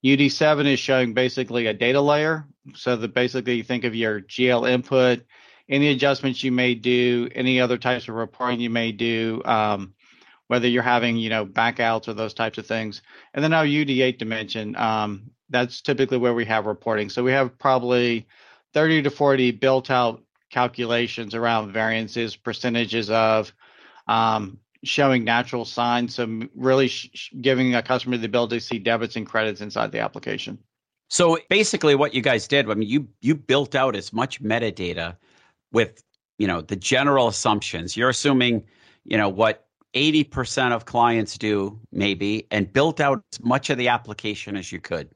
UD7 0.04 0.66
is 0.66 0.80
showing 0.80 1.14
basically 1.14 1.68
a 1.68 1.74
data 1.74 2.02
layer. 2.02 2.48
So 2.76 2.96
that 2.96 3.14
basically 3.14 3.56
you 3.56 3.64
think 3.64 3.84
of 3.84 3.96
your 3.96 4.22
GL 4.22 4.70
input, 4.70 5.26
any 5.70 5.90
adjustments 5.90 6.44
you 6.44 6.52
may 6.52 6.76
do, 6.76 7.30
any 7.34 7.60
other 7.60 7.78
types 7.78 8.08
of 8.08 8.16
reporting 8.16 8.60
you 8.60 8.70
may 8.70 8.92
do, 8.92 9.42
um, 9.46 9.94
whether 10.48 10.68
you're 10.68 10.84
having, 10.84 11.18
you 11.18 11.30
know, 11.30 11.46
backouts 11.46 12.08
or 12.08 12.14
those 12.14 12.34
types 12.34 12.58
of 12.58 12.66
things. 12.66 13.02
And 13.34 13.44
then 13.44 13.54
our 13.54 13.66
UD8 13.66 14.18
dimension, 14.18 14.76
um, 14.76 15.32
that's 15.50 15.82
typically 15.82 16.18
where 16.18 16.34
we 16.34 16.46
have 16.46 16.66
reporting. 16.66 17.10
So 17.10 17.24
we 17.24 17.32
have 17.32 17.58
probably 17.58 18.28
30 18.74 19.04
to 19.04 19.10
40 19.10 19.52
built 19.52 19.90
out 19.90 20.22
calculations 20.50 21.36
around 21.36 21.72
variances, 21.72 22.36
percentages 22.36 23.10
of, 23.10 23.54
um, 24.08 24.60
showing 24.84 25.24
natural 25.24 25.66
signs, 25.66 26.16
so 26.16 26.42
really 26.56 26.88
sh- 26.88 27.32
giving 27.42 27.76
a 27.76 27.82
customer 27.82 28.18
the 28.18 28.26
ability 28.26 28.60
to 28.60 28.66
see 28.66 28.80
debits 28.80 29.16
and 29.16 29.26
credits 29.26 29.62
inside 29.62 29.92
the 29.92 30.00
application. 30.00 30.58
So 31.10 31.38
basically, 31.50 31.96
what 31.96 32.14
you 32.14 32.22
guys 32.22 32.48
did, 32.48 32.70
I 32.70 32.74
mean, 32.74 32.90
you 32.90 33.08
you 33.22 33.36
built 33.36 33.76
out 33.76 33.96
as 33.96 34.12
much 34.12 34.42
metadata 34.42 35.16
with 35.72 36.04
you 36.38 36.48
know 36.48 36.62
the 36.62 36.76
general 36.76 37.28
assumptions. 37.28 37.96
You're 37.96 38.10
assuming 38.10 38.64
you 39.06 39.18
know 39.18 39.30
what 39.30 39.68
80% 39.94 40.74
of 40.74 40.86
clients 40.86 41.38
do 41.38 41.80
maybe 41.92 42.46
and 42.52 42.72
built 42.72 43.00
out 43.00 43.24
as 43.34 43.40
much 43.42 43.70
of 43.70 43.78
the 43.78 43.88
application 43.88 44.56
as 44.56 44.72
you 44.72 44.80
could. 44.80 45.10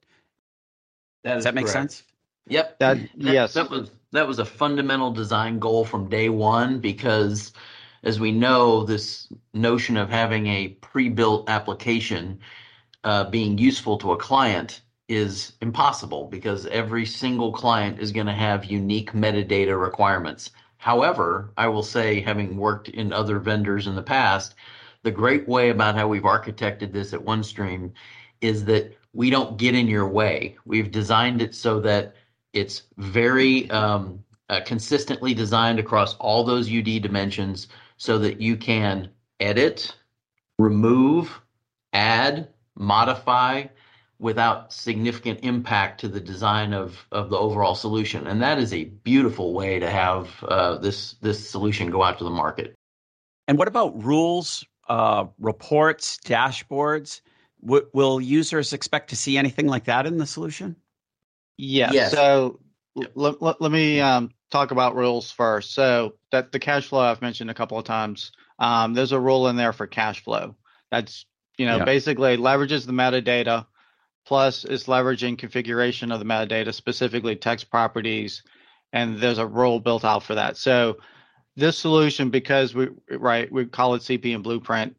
That 1.24 1.36
Does 1.36 1.44
that 1.44 1.56
make 1.56 1.66
correct. 1.66 1.74
sense? 1.74 2.04
Yep. 2.48 2.80
That, 2.80 2.98
That- 2.98 3.34
yes. 3.34 3.54
That 3.54 3.70
was 3.70 3.92
that 4.12 4.28
was 4.28 4.40
a 4.40 4.46
fundamental 4.46 5.12
design 5.12 5.60
goal 5.60 5.86
from 5.86 6.10
day 6.10 6.28
one 6.30 6.80
because 6.80 7.54
as 8.04 8.20
we 8.20 8.32
know, 8.32 8.84
this 8.84 9.30
notion 9.54 9.96
of 9.96 10.10
having 10.10 10.48
a 10.48 10.70
pre-built 10.70 11.50
application 11.50 12.40
uh, 13.04 13.30
being 13.30 13.58
useful 13.58 13.98
to 14.00 14.12
a 14.12 14.18
client 14.18 14.82
is 15.08 15.54
impossible 15.62 16.28
because 16.28 16.66
every 16.68 17.06
single 17.06 17.52
client 17.52 18.00
is 18.00 18.12
going 18.12 18.28
to 18.28 18.34
have 18.34 18.66
unique 18.66 19.14
metadata 19.14 19.80
requirements. 19.80 20.52
However, 20.78 21.52
I 21.58 21.68
will 21.68 21.84
say, 21.84 22.22
having 22.22 22.58
worked 22.58 22.90
in 22.90 23.14
other 23.14 23.40
vendors 23.40 23.88
in 23.88 23.96
the 23.96 24.04
past, 24.04 24.56
the 25.04 25.12
great 25.12 25.48
way 25.48 25.70
about 25.70 25.96
how 25.96 26.08
we've 26.08 26.24
architected 26.24 26.92
this 26.92 27.14
at 27.14 27.20
OneStream 27.20 27.92
is 28.42 28.66
that 28.66 28.98
we 29.14 29.30
don't 29.30 29.58
get 29.58 29.76
in 29.76 29.88
your 29.88 30.08
way. 30.08 30.58
We've 30.66 30.92
designed 30.92 31.42
it 31.42 31.56
so 31.56 31.80
that 31.82 32.16
it's 32.54 32.84
very 32.98 33.70
um, 33.70 34.24
uh, 34.50 34.62
consistently 34.66 35.34
designed 35.34 35.80
across 35.80 36.16
all 36.16 36.44
those 36.44 36.72
UD 36.72 37.02
dimensions 37.02 37.68
so 37.98 38.20
that 38.20 38.42
you 38.42 38.58
can 38.58 39.10
edit, 39.40 39.96
remove, 40.58 41.40
add, 41.94 42.50
modify 42.76 43.66
without 44.20 44.72
significant 44.72 45.40
impact 45.42 46.00
to 46.02 46.08
the 46.08 46.20
design 46.20 46.74
of, 46.74 47.06
of 47.12 47.30
the 47.30 47.38
overall 47.38 47.74
solution. 47.76 48.28
And 48.28 48.42
that 48.42 48.60
is 48.60 48.72
a 48.74 48.86
beautiful 48.86 49.54
way 49.54 49.80
to 49.80 49.90
have 49.90 50.44
uh, 50.44 50.78
this 50.78 51.14
this 51.22 51.50
solution 51.50 51.90
go 51.90 52.04
out 52.04 52.20
to 52.20 52.24
the 52.24 52.30
market. 52.30 52.76
And 53.48 53.58
what 53.58 53.68
about 53.68 54.04
rules, 54.04 54.64
uh, 54.88 55.26
reports, 55.40 56.18
dashboards? 56.24 57.22
W- 57.64 57.88
will 57.94 58.20
users 58.20 58.74
expect 58.74 59.10
to 59.10 59.16
see 59.16 59.38
anything 59.38 59.68
like 59.68 59.86
that 59.86 60.06
in 60.06 60.18
the 60.18 60.26
solution? 60.26 60.76
Yes. 61.58 61.94
Yes. 61.94 62.12
So 62.12 62.60
let, 63.16 63.42
let, 63.42 63.62
let 63.62 63.72
me 63.72 64.00
um, 64.00 64.32
talk 64.50 64.72
about 64.72 64.96
rules 64.96 65.32
first. 65.32 65.74
So 65.74 66.16
that 66.32 66.52
the 66.52 66.60
cash 66.60 66.88
flow 66.88 67.02
I've 67.02 67.22
mentioned 67.22 67.50
a 67.50 67.54
couple 67.56 67.78
of 67.78 67.86
times. 67.86 68.32
Um, 68.60 68.94
there's 68.94 69.12
a 69.12 69.20
rule 69.20 69.48
in 69.48 69.56
there 69.56 69.74
for 69.74 69.88
cash 69.88 70.24
flow. 70.24 70.56
That's 70.92 71.26
you 71.58 71.66
know 71.66 71.78
Yeah. 71.78 71.86
basically 71.86 72.38
leverages 72.38 72.86
the 72.86 72.92
metadata, 72.94 73.66
plus 74.26 74.66
is 74.66 74.86
leveraging 74.86 75.38
configuration 75.38 76.12
of 76.12 76.20
the 76.20 76.26
metadata, 76.26 76.74
specifically 76.74 77.36
text 77.36 77.70
properties, 77.70 78.44
and 78.94 79.18
there's 79.20 79.38
a 79.38 79.48
rule 79.48 79.80
built 79.80 80.04
out 80.04 80.24
for 80.24 80.36
that. 80.36 80.58
So 80.58 80.98
this 81.56 81.78
solution, 81.78 82.30
because 82.30 82.74
we 82.74 82.90
right 83.10 83.52
we 83.52 83.66
call 83.66 83.96
it 83.96 84.02
CPM 84.02 84.44
Blueprint, 84.44 84.96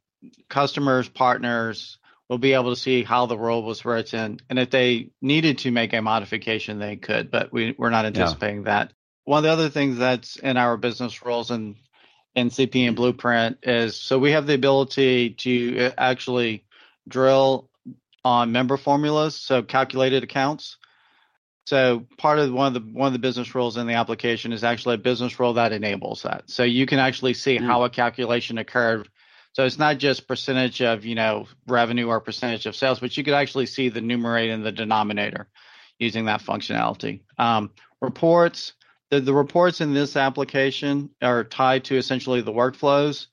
customers, 0.48 1.08
partners 1.08 1.98
will 2.32 2.38
be 2.38 2.54
able 2.54 2.70
to 2.74 2.80
see 2.80 3.02
how 3.02 3.26
the 3.26 3.36
rule 3.36 3.62
was 3.62 3.84
written, 3.84 4.40
and 4.48 4.58
if 4.58 4.70
they 4.70 5.10
needed 5.20 5.58
to 5.58 5.70
make 5.70 5.92
a 5.92 6.00
modification, 6.00 6.78
they 6.78 6.96
could. 6.96 7.30
But 7.30 7.52
we 7.52 7.74
we're 7.76 7.90
not 7.90 8.06
anticipating 8.06 8.62
that. 8.62 8.94
One 9.24 9.36
of 9.36 9.44
the 9.44 9.50
other 9.50 9.68
things 9.68 9.98
that's 9.98 10.36
in 10.36 10.56
our 10.56 10.78
business 10.78 11.26
rules 11.26 11.50
and 11.50 11.76
in 12.34 12.48
CPM 12.48 12.94
Blueprint 12.94 13.58
is 13.64 13.96
so 14.00 14.18
we 14.18 14.30
have 14.30 14.46
the 14.46 14.54
ability 14.54 15.34
to 15.40 15.78
uh, 15.78 15.90
actually 15.98 16.64
drill 17.06 17.68
on 18.24 18.50
member 18.50 18.78
formulas, 18.78 19.36
so 19.36 19.62
calculated 19.62 20.22
accounts. 20.24 20.78
So 21.66 22.06
part 22.16 22.38
of 22.38 22.50
one 22.50 22.68
of 22.68 22.72
the 22.72 22.98
one 22.98 23.08
of 23.08 23.12
the 23.12 23.18
business 23.18 23.54
rules 23.54 23.76
in 23.76 23.86
the 23.86 23.92
application 23.92 24.54
is 24.54 24.64
actually 24.64 24.94
a 24.94 24.98
business 24.98 25.38
rule 25.38 25.52
that 25.54 25.72
enables 25.72 26.22
that. 26.22 26.44
So 26.46 26.62
you 26.62 26.86
can 26.86 26.98
actually 26.98 27.34
see 27.34 27.58
Mm. 27.58 27.66
how 27.66 27.84
a 27.84 27.90
calculation 27.90 28.56
occurred. 28.56 29.10
So 29.52 29.64
it's 29.66 29.78
not 29.78 29.98
just 29.98 30.26
percentage 30.26 30.80
of 30.80 31.04
you 31.04 31.14
know 31.14 31.46
revenue 31.66 32.08
or 32.08 32.20
percentage 32.20 32.66
of 32.66 32.76
sales, 32.76 33.00
but 33.00 33.16
you 33.16 33.24
could 33.24 33.34
actually 33.34 33.66
see 33.66 33.88
the 33.88 34.00
numerator 34.00 34.52
and 34.52 34.64
the 34.64 34.72
denominator 34.72 35.48
using 35.98 36.24
that 36.26 36.42
functionality. 36.42 37.20
Um, 37.38 37.70
reports. 38.00 38.74
The, 39.10 39.20
the 39.20 39.34
reports 39.34 39.80
in 39.80 39.92
this 39.92 40.16
application 40.16 41.10
are 41.20 41.44
tied 41.44 41.84
to 41.84 41.96
essentially 41.96 42.40
the 42.40 42.52
workflows. 42.52 43.26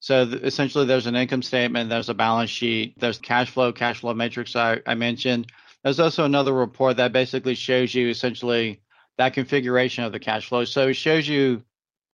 So 0.00 0.22
essentially, 0.22 0.86
there's 0.86 1.06
an 1.06 1.16
income 1.16 1.42
statement, 1.42 1.90
there's 1.90 2.08
a 2.08 2.14
balance 2.14 2.50
sheet, 2.50 3.00
there's 3.00 3.18
cash 3.18 3.50
flow, 3.50 3.72
cash 3.72 4.00
flow 4.00 4.14
matrix 4.14 4.54
I, 4.54 4.80
I 4.86 4.94
mentioned. 4.94 5.50
There's 5.82 5.98
also 5.98 6.24
another 6.24 6.52
report 6.52 6.98
that 6.98 7.12
basically 7.12 7.54
shows 7.54 7.94
you 7.94 8.08
essentially 8.08 8.80
that 9.16 9.32
configuration 9.32 10.04
of 10.04 10.12
the 10.12 10.20
cash 10.20 10.48
flow. 10.48 10.64
So 10.64 10.88
it 10.88 10.94
shows 10.94 11.26
you, 11.26 11.64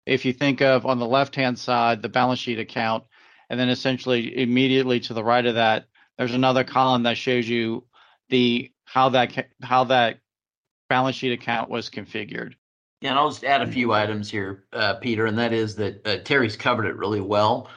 if 0.06 0.24
you 0.24 0.32
think 0.32 0.62
of 0.62 0.86
on 0.86 0.98
the 0.98 1.06
left 1.06 1.34
hand 1.34 1.58
side, 1.58 2.00
the 2.00 2.08
balance 2.08 2.40
sheet 2.40 2.58
account, 2.58 3.04
and 3.50 3.58
then 3.58 3.68
essentially 3.68 4.36
immediately 4.38 5.00
to 5.00 5.14
the 5.14 5.24
right 5.24 5.44
of 5.44 5.54
that, 5.56 5.86
there's 6.18 6.34
another 6.34 6.64
column 6.64 7.04
that 7.04 7.16
shows 7.16 7.48
you 7.48 7.84
the 8.28 8.70
how 8.84 9.10
that 9.10 9.48
how 9.62 9.84
that 9.84 10.20
balance 10.88 11.16
sheet 11.16 11.32
account 11.32 11.70
was 11.70 11.90
configured. 11.90 12.54
Yeah, 13.00 13.10
and 13.10 13.18
I'll 13.18 13.30
just 13.30 13.44
add 13.44 13.60
a 13.60 13.66
few 13.66 13.92
items 13.92 14.30
here, 14.30 14.64
uh, 14.72 14.94
Peter, 14.94 15.26
and 15.26 15.38
that 15.38 15.52
is 15.52 15.76
that 15.76 16.06
uh, 16.06 16.16
Terry's 16.18 16.56
covered 16.56 16.86
it 16.86 16.96
really 16.96 17.20
well. 17.20 17.68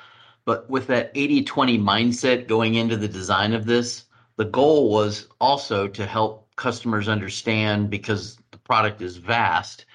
But 0.46 0.70
with 0.70 0.88
that 0.88 1.12
80 1.16 1.44
20 1.44 1.78
mindset 1.78 2.48
going 2.48 2.76
into 2.76 2.96
the 2.96 3.10
design 3.10 3.54
of 3.54 3.66
this, 3.66 4.06
the 4.38 4.46
goal 4.46 4.90
was 4.90 5.28
also 5.42 5.88
to 5.90 6.06
help 6.06 6.56
customers 6.56 7.10
understand 7.10 7.90
because 7.90 8.38
the 8.52 8.58
product 8.58 9.02
is 9.02 9.18
vast 9.18 9.86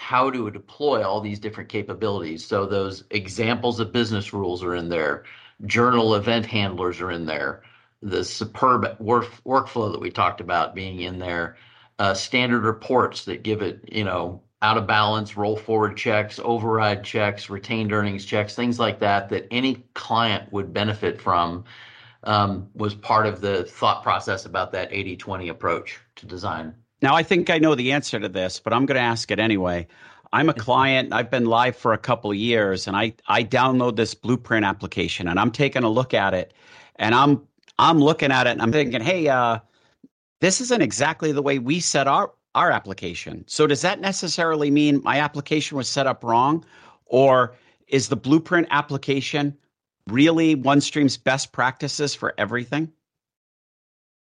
how 0.00 0.30
to 0.30 0.50
deploy 0.50 1.06
all 1.06 1.20
these 1.20 1.38
different 1.38 1.68
capabilities. 1.68 2.42
So 2.42 2.64
those 2.64 3.04
examples 3.10 3.80
of 3.80 3.92
business 3.92 4.32
rules 4.32 4.64
are 4.64 4.74
in 4.74 4.88
there. 4.88 5.24
Journal 5.66 6.14
event 6.14 6.46
handlers 6.46 7.02
are 7.02 7.10
in 7.10 7.26
there. 7.26 7.64
The 8.00 8.24
superb 8.24 8.96
work, 8.98 9.26
workflow 9.44 9.92
that 9.92 10.00
we 10.00 10.10
talked 10.10 10.40
about 10.40 10.74
being 10.74 11.00
in 11.00 11.18
there. 11.18 11.58
Uh, 11.98 12.14
standard 12.14 12.62
reports 12.62 13.26
that 13.26 13.42
give 13.42 13.60
it, 13.60 13.90
you 13.92 14.04
know, 14.04 14.40
out 14.62 14.78
of 14.78 14.86
balance, 14.86 15.36
roll 15.36 15.58
forward 15.58 15.98
checks, 15.98 16.40
override 16.42 17.04
checks, 17.04 17.50
retained 17.50 17.92
earnings 17.92 18.24
checks, 18.24 18.54
things 18.54 18.78
like 18.78 19.00
that, 19.00 19.28
that 19.28 19.48
any 19.50 19.84
client 19.92 20.50
would 20.50 20.72
benefit 20.72 21.20
from 21.20 21.64
um, 22.24 22.70
was 22.74 22.94
part 22.94 23.26
of 23.26 23.42
the 23.42 23.64
thought 23.64 24.02
process 24.02 24.46
about 24.46 24.72
that 24.72 24.88
80 24.90 25.18
20 25.18 25.48
approach 25.50 26.00
to 26.16 26.24
design. 26.24 26.74
Now, 27.02 27.14
I 27.14 27.22
think 27.22 27.50
I 27.50 27.58
know 27.58 27.74
the 27.74 27.92
answer 27.92 28.20
to 28.20 28.28
this, 28.28 28.60
but 28.60 28.72
I'm 28.72 28.86
going 28.86 28.96
to 28.96 29.00
ask 29.02 29.30
it 29.30 29.38
anyway. 29.38 29.86
I'm 30.32 30.48
a 30.48 30.54
client. 30.54 31.12
I've 31.12 31.30
been 31.30 31.46
live 31.46 31.76
for 31.76 31.92
a 31.92 31.98
couple 31.98 32.30
of 32.30 32.36
years, 32.36 32.86
and 32.86 32.96
I 32.96 33.14
I 33.26 33.42
download 33.42 33.96
this 33.96 34.14
blueprint 34.14 34.64
application, 34.64 35.26
and 35.26 35.40
I'm 35.40 35.50
taking 35.50 35.82
a 35.82 35.88
look 35.88 36.14
at 36.14 36.34
it, 36.34 36.54
and 36.96 37.14
I'm 37.14 37.46
I'm 37.78 37.98
looking 37.98 38.30
at 38.30 38.46
it, 38.46 38.50
and 38.50 38.62
I'm 38.62 38.70
thinking, 38.70 39.00
hey, 39.00 39.26
uh, 39.28 39.58
this 40.40 40.60
isn't 40.60 40.82
exactly 40.82 41.32
the 41.32 41.42
way 41.42 41.58
we 41.58 41.80
set 41.80 42.06
our 42.06 42.32
our 42.54 42.70
application. 42.70 43.44
So 43.48 43.66
does 43.66 43.82
that 43.82 44.00
necessarily 44.00 44.70
mean 44.70 45.02
my 45.02 45.18
application 45.18 45.76
was 45.76 45.88
set 45.88 46.06
up 46.06 46.22
wrong, 46.22 46.64
or 47.06 47.56
is 47.88 48.08
the 48.08 48.16
blueprint 48.16 48.68
application 48.70 49.56
really 50.06 50.54
OneStream's 50.56 51.16
best 51.16 51.52
practices 51.52 52.14
for 52.14 52.34
everything? 52.38 52.92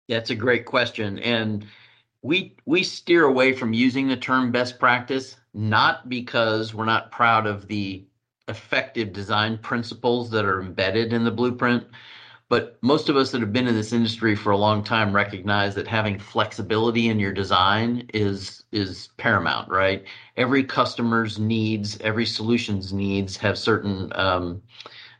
Yeah, 0.06 0.18
it's 0.18 0.30
a 0.30 0.35
great 0.35 0.64
question, 0.64 1.18
and 1.18 1.66
we 2.22 2.56
we 2.66 2.82
steer 2.82 3.25
away 3.25 3.52
from 3.52 3.72
using 3.72 4.08
the 4.08 4.16
term 4.16 4.50
best 4.50 4.78
practice 4.78 5.37
not 5.54 6.08
because 6.08 6.75
we're 6.75 6.84
not 6.84 7.10
proud 7.10 7.46
of 7.46 7.66
the 7.68 8.04
effective 8.48 9.12
design 9.12 9.58
principles 9.58 10.30
that 10.30 10.44
are 10.44 10.60
embedded 10.60 11.12
in 11.12 11.25
the 11.25 11.30
blueprint 11.30 11.84
but 12.48 12.78
most 12.80 13.10
of 13.10 13.16
us 13.16 13.30
that 13.30 13.42
have 13.42 13.52
been 13.52 13.68
in 13.68 13.75
this 13.75 13.92
industry 13.92 14.34
for 14.34 14.52
a 14.52 14.56
long 14.56 14.82
time 14.82 15.14
recognize 15.14 15.75
that 15.75 15.87
having 15.87 16.18
flexibility 16.18 17.08
in 17.08 17.18
your 17.20 17.32
design 17.32 18.08
is 18.14 18.64
is 18.72 19.08
paramount 19.16 19.68
right? 19.68 20.04
Every 20.37 20.64
customer's 20.64 21.38
needs 21.38 21.98
every 22.00 22.26
solution's 22.26 22.92
needs 22.92 23.37
have 23.37 23.58
certain 23.58 24.12
um, 24.14 24.62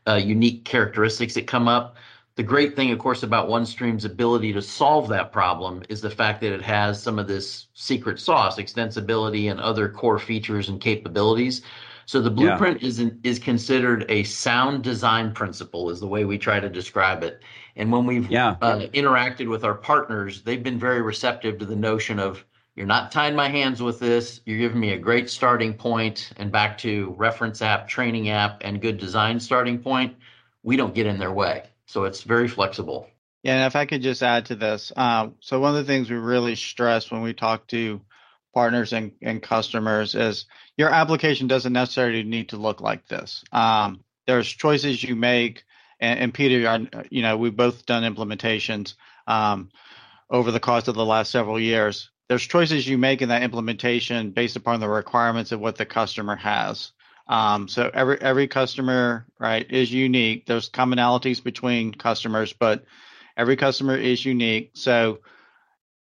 uh, 0.07 0.15
unique 0.15 0.65
characteristics 0.65 1.35
that 1.35 1.45
come 1.45 1.67
up 1.67 1.95
the 2.39 2.43
great 2.43 2.73
thing, 2.73 2.89
of 2.91 2.99
course, 2.99 3.23
about 3.23 3.49
OneStream's 3.49 4.05
ability 4.05 4.53
to 4.53 4.61
solve 4.61 5.09
that 5.09 5.33
problem 5.33 5.83
is 5.89 5.99
the 5.99 6.09
fact 6.09 6.39
that 6.39 6.53
it 6.53 6.61
has 6.61 7.03
some 7.03 7.19
of 7.19 7.27
this 7.27 7.67
secret 7.73 8.17
sauce, 8.17 8.57
extensibility, 8.57 9.51
and 9.51 9.59
other 9.59 9.89
core 9.89 10.17
features 10.17 10.69
and 10.69 10.79
capabilities. 10.79 11.63
So 12.05 12.21
the 12.21 12.31
blueprint 12.31 12.81
yeah. 12.81 12.87
is 12.87 13.11
is 13.23 13.39
considered 13.39 14.05
a 14.07 14.23
sound 14.23 14.85
design 14.85 15.33
principle, 15.33 15.89
is 15.89 15.99
the 15.99 16.07
way 16.07 16.23
we 16.23 16.37
try 16.37 16.61
to 16.61 16.69
describe 16.69 17.23
it. 17.23 17.41
And 17.75 17.91
when 17.91 18.05
we've 18.05 18.31
yeah. 18.31 18.55
uh, 18.61 18.87
interacted 18.93 19.49
with 19.49 19.65
our 19.65 19.75
partners, 19.75 20.41
they've 20.41 20.63
been 20.63 20.79
very 20.79 21.01
receptive 21.01 21.57
to 21.57 21.65
the 21.65 21.75
notion 21.75 22.19
of 22.19 22.45
you're 22.73 22.87
not 22.87 23.11
tying 23.11 23.35
my 23.35 23.49
hands 23.49 23.83
with 23.83 23.99
this. 23.99 24.39
You're 24.45 24.59
giving 24.59 24.79
me 24.79 24.93
a 24.93 24.97
great 24.97 25.29
starting 25.29 25.73
point, 25.73 26.31
and 26.37 26.53
back 26.53 26.77
to 26.77 27.13
reference 27.17 27.61
app, 27.61 27.89
training 27.89 28.29
app, 28.29 28.61
and 28.63 28.81
good 28.81 28.97
design 28.97 29.41
starting 29.41 29.77
point. 29.77 30.15
We 30.63 30.77
don't 30.77 30.95
get 30.95 31.05
in 31.05 31.19
their 31.19 31.33
way. 31.33 31.63
So 31.89 32.03
it's 32.03 32.21
very 32.21 32.47
flexible. 32.47 33.09
Yeah, 33.41 33.55
and 33.55 33.65
if 33.65 33.75
I 33.75 33.87
could 33.87 34.03
just 34.03 34.21
add 34.21 34.45
to 34.45 34.55
this, 34.55 34.93
um, 34.95 35.37
so 35.39 35.59
one 35.59 35.75
of 35.75 35.77
the 35.77 35.91
things 35.91 36.07
we 36.07 36.17
really 36.17 36.55
stress 36.55 37.09
when 37.09 37.23
we 37.23 37.33
talk 37.33 37.65
to 37.69 37.99
partners 38.53 38.93
and, 38.93 39.13
and 39.23 39.41
customers 39.41 40.13
is 40.13 40.45
your 40.77 40.89
application 40.89 41.47
doesn't 41.47 41.73
necessarily 41.73 42.21
need 42.21 42.49
to 42.49 42.57
look 42.57 42.79
like 42.79 43.07
this. 43.07 43.43
Um, 43.51 44.03
there's 44.27 44.47
choices 44.47 45.03
you 45.03 45.15
make, 45.15 45.63
and, 45.99 46.19
and 46.19 46.33
Peter, 46.33 46.87
you 47.09 47.23
know, 47.23 47.37
we've 47.37 47.55
both 47.55 47.87
done 47.87 48.03
implementations 48.03 48.93
um, 49.25 49.71
over 50.29 50.51
the 50.51 50.59
course 50.59 50.87
of 50.87 50.93
the 50.93 51.03
last 51.03 51.31
several 51.31 51.59
years. 51.59 52.11
There's 52.27 52.43
choices 52.43 52.87
you 52.87 52.99
make 52.99 53.23
in 53.23 53.29
that 53.29 53.41
implementation 53.41 54.29
based 54.29 54.57
upon 54.57 54.79
the 54.79 54.87
requirements 54.87 55.51
of 55.51 55.59
what 55.59 55.77
the 55.77 55.87
customer 55.87 56.35
has. 56.35 56.91
Um, 57.29 57.67
so 57.67 57.91
every 57.93 58.19
every 58.19 58.47
customer 58.47 59.27
right 59.39 59.69
is 59.71 59.93
unique. 59.93 60.47
There's 60.47 60.69
commonalities 60.69 61.41
between 61.41 61.93
customers, 61.93 62.53
but 62.53 62.83
every 63.37 63.55
customer 63.55 63.95
is 63.95 64.25
unique. 64.25 64.71
So 64.73 65.19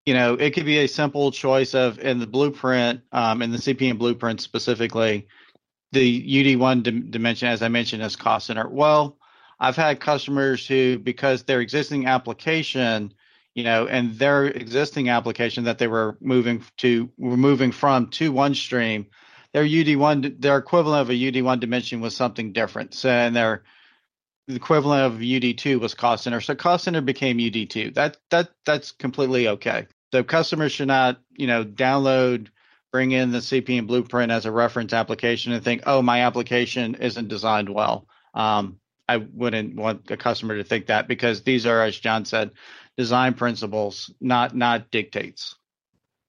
you 0.07 0.15
know 0.15 0.35
it 0.35 0.53
could 0.53 0.65
be 0.65 0.79
a 0.79 0.89
simple 0.89 1.31
choice 1.31 1.75
of 1.75 1.99
in 1.99 2.19
the 2.19 2.27
blueprint, 2.27 3.03
um, 3.13 3.43
in 3.43 3.53
the 3.53 3.59
CPM 3.59 3.99
blueprint 3.99 4.41
specifically, 4.41 5.29
the 5.93 6.57
UD1 6.57 6.83
dim- 6.83 7.11
dimension, 7.11 7.49
as 7.49 7.63
I 7.63 7.69
mentioned, 7.69 8.03
is 8.03 8.17
cost 8.17 8.47
center. 8.47 8.67
Well, 8.67 9.19
I've 9.61 9.77
had 9.77 10.01
customers 10.01 10.67
who 10.67 10.99
because 10.99 11.43
their 11.43 11.61
existing 11.61 12.07
application 12.07 13.13
you 13.55 13.65
know, 13.65 13.89
and 13.89 14.15
their 14.15 14.47
existing 14.47 15.09
application 15.09 15.65
that 15.65 15.79
they 15.79 15.89
were 15.89 16.17
moving 16.21 16.65
to 16.79 17.11
were 17.19 17.37
moving 17.37 17.73
from 17.73 18.07
to 18.07 18.33
OneStream 18.33 19.07
their 19.53 19.65
UD1, 19.65 20.41
their 20.41 20.59
equivalent 20.59 21.03
of 21.03 21.11
a 21.11 21.15
UD1 21.15 21.61
dimension 21.61 22.01
was 22.01 22.15
something 22.15 22.53
different. 22.53 22.95
So, 22.95 23.09
and 23.09 23.35
their 23.35 23.65
the 24.47 24.57
equivalent 24.57 25.13
of 25.13 25.21
UD2 25.21 25.81
was 25.81 25.95
cost 25.95 26.25
center. 26.25 26.41
So 26.41 26.55
cost 26.55 26.85
center 26.85 27.01
became 27.01 27.39
UD2. 27.39 27.95
That 27.95 28.17
that 28.31 28.51
that's 28.65 28.93
completely 28.93 29.49
okay. 29.49 29.87
So 30.13 30.25
customers 30.25 30.73
should 30.73 30.89
not, 30.89 31.21
you 31.37 31.47
know, 31.47 31.65
download, 31.65 32.49
bring 32.93 33.13
in 33.13 33.31
the 33.31 33.39
CPM 33.39 33.87
blueprint 33.87 34.33
as 34.33 34.47
a 34.47 34.53
reference 34.53 34.93
application 34.93 35.53
and 35.53 35.63
think, 35.63 35.83
oh, 35.87 36.03
my 36.03 36.23
application 36.23 36.97
isn't 36.97 37.29
designed 37.29 37.69
well. 37.69 38.09
Um, 38.35 38.81
I 39.09 39.19
wouldn't 39.19 39.77
want 39.77 40.11
a 40.11 40.17
customer 40.17 40.57
to 40.57 40.65
think 40.65 40.87
that 40.87 41.09
because 41.09 41.43
these 41.43 41.67
are, 41.67 41.83
as 41.83 41.99
Jon 41.99 42.25
said, 42.25 42.51
design 42.97 43.35
principles, 43.35 44.13
not 44.21 44.55
not 44.55 44.91
dictates. 44.91 45.55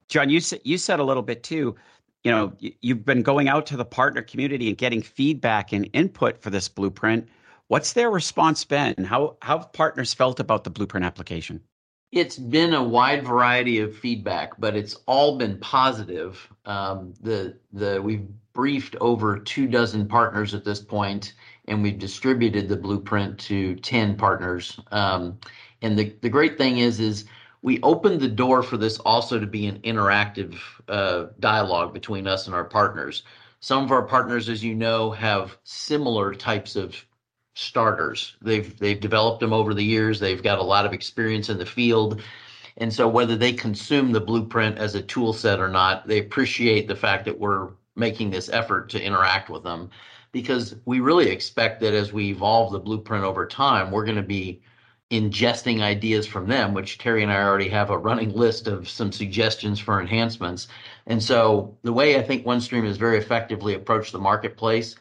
Jon, 0.09 0.29
you 0.29 0.41
you 0.63 0.77
said 0.77 0.99
a 0.99 1.03
little 1.03 1.23
bit 1.23 1.43
too 1.43 1.75
you 2.23 2.31
know 2.31 2.53
you've 2.59 3.05
been 3.05 3.23
going 3.23 3.47
out 3.47 3.65
to 3.67 3.77
the 3.77 3.85
partner 3.85 4.21
community 4.21 4.67
and 4.69 4.77
getting 4.77 5.01
feedback 5.01 5.71
and 5.73 5.89
input 5.93 6.41
for 6.41 6.49
this 6.49 6.67
blueprint. 6.67 7.27
What's 7.67 7.93
their 7.93 8.11
response 8.11 8.63
been? 8.63 9.03
How 9.03 9.37
how 9.41 9.59
have 9.59 9.73
partners 9.73 10.13
felt 10.13 10.39
about 10.39 10.63
the 10.63 10.69
blueprint 10.69 11.05
application? 11.05 11.61
It's 12.11 12.37
been 12.37 12.73
a 12.73 12.83
wide 12.83 13.25
variety 13.25 13.79
of 13.79 13.95
feedback 13.95 14.59
but 14.59 14.75
it's 14.75 14.95
all 15.05 15.37
been 15.37 15.57
positive. 15.59 16.47
Um, 16.65 17.13
the 17.21 17.57
the 17.73 18.01
we've 18.01 18.27
briefed 18.53 18.95
over 18.99 19.39
two 19.39 19.67
dozen 19.67 20.07
partners 20.07 20.53
at 20.53 20.65
this 20.65 20.81
point 20.81 21.33
and 21.65 21.81
we've 21.81 21.99
distributed 21.99 22.67
the 22.67 22.75
blueprint 22.75 23.39
to 23.39 23.75
10 23.77 24.17
partners. 24.17 24.79
Um, 24.91 25.39
and 25.81 25.97
the, 25.97 26.13
the 26.21 26.29
great 26.29 26.57
thing 26.57 26.79
is 26.79 26.99
is 26.99 27.25
we 27.61 27.79
opened 27.81 28.21
the 28.21 28.27
door 28.27 28.63
for 28.63 28.77
this 28.77 28.97
also 28.99 29.39
to 29.39 29.45
be 29.45 29.67
an 29.67 29.79
interactive 29.79 30.57
uh, 30.87 31.27
dialogue 31.39 31.93
between 31.93 32.27
us 32.27 32.47
and 32.47 32.55
our 32.55 32.63
partners. 32.63 33.23
Some 33.59 33.83
of 33.83 33.91
our 33.91 34.03
partners, 34.03 34.49
as 34.49 34.63
you 34.63 34.73
know, 34.73 35.11
have 35.11 35.57
similar 35.63 36.33
types 36.33 36.75
of 36.75 36.95
starters. 37.53 38.35
They've 38.41 38.77
they've 38.79 38.99
developed 38.99 39.41
them 39.41 39.53
over 39.53 39.73
the 39.73 39.83
years. 39.83 40.19
They've 40.19 40.41
got 40.41 40.59
a 40.59 40.63
lot 40.63 40.85
of 40.85 40.93
experience 40.93 41.49
in 41.49 41.57
the 41.57 41.65
field. 41.65 42.21
And 42.77 42.91
so 42.91 43.07
whether 43.07 43.35
they 43.35 43.53
consume 43.53 44.11
the 44.11 44.21
blueprint 44.21 44.77
as 44.77 44.95
a 44.95 45.01
tool 45.01 45.33
set 45.33 45.59
or 45.59 45.67
not, 45.67 46.07
they 46.07 46.19
appreciate 46.19 46.87
the 46.87 46.95
fact 46.95 47.25
that 47.25 47.39
we're 47.39 47.69
making 47.95 48.31
this 48.31 48.49
effort 48.49 48.89
to 48.89 49.03
interact 49.03 49.49
with 49.49 49.63
them 49.63 49.89
because 50.31 50.75
we 50.85 51.01
really 51.01 51.29
expect 51.29 51.81
that 51.81 51.93
as 51.93 52.13
we 52.13 52.29
evolve 52.29 52.71
the 52.71 52.79
blueprint 52.79 53.25
over 53.25 53.45
time, 53.45 53.91
we're 53.91 54.05
going 54.05 54.15
to 54.15 54.23
be 54.23 54.61
ingesting 55.11 55.81
ideas 55.81 56.25
from 56.25 56.47
them, 56.47 56.73
which 56.73 56.97
Terry 56.97 57.21
and 57.21 57.31
I 57.31 57.43
already 57.43 57.67
have 57.69 57.89
a 57.89 57.97
running 57.97 58.33
list 58.33 58.65
of 58.67 58.87
some 58.87 59.11
suggestions 59.11 59.79
for 59.79 59.99
enhancements. 59.99 60.69
And 61.05 61.21
so 61.21 61.77
the 61.83 61.91
way 61.91 62.17
I 62.17 62.21
think 62.21 62.45
OneStream 62.45 62.85
has 62.85 62.97
very 62.97 63.17
effectively 63.17 63.73
approached 63.73 64.13
the 64.13 64.19
marketplace 64.19 64.95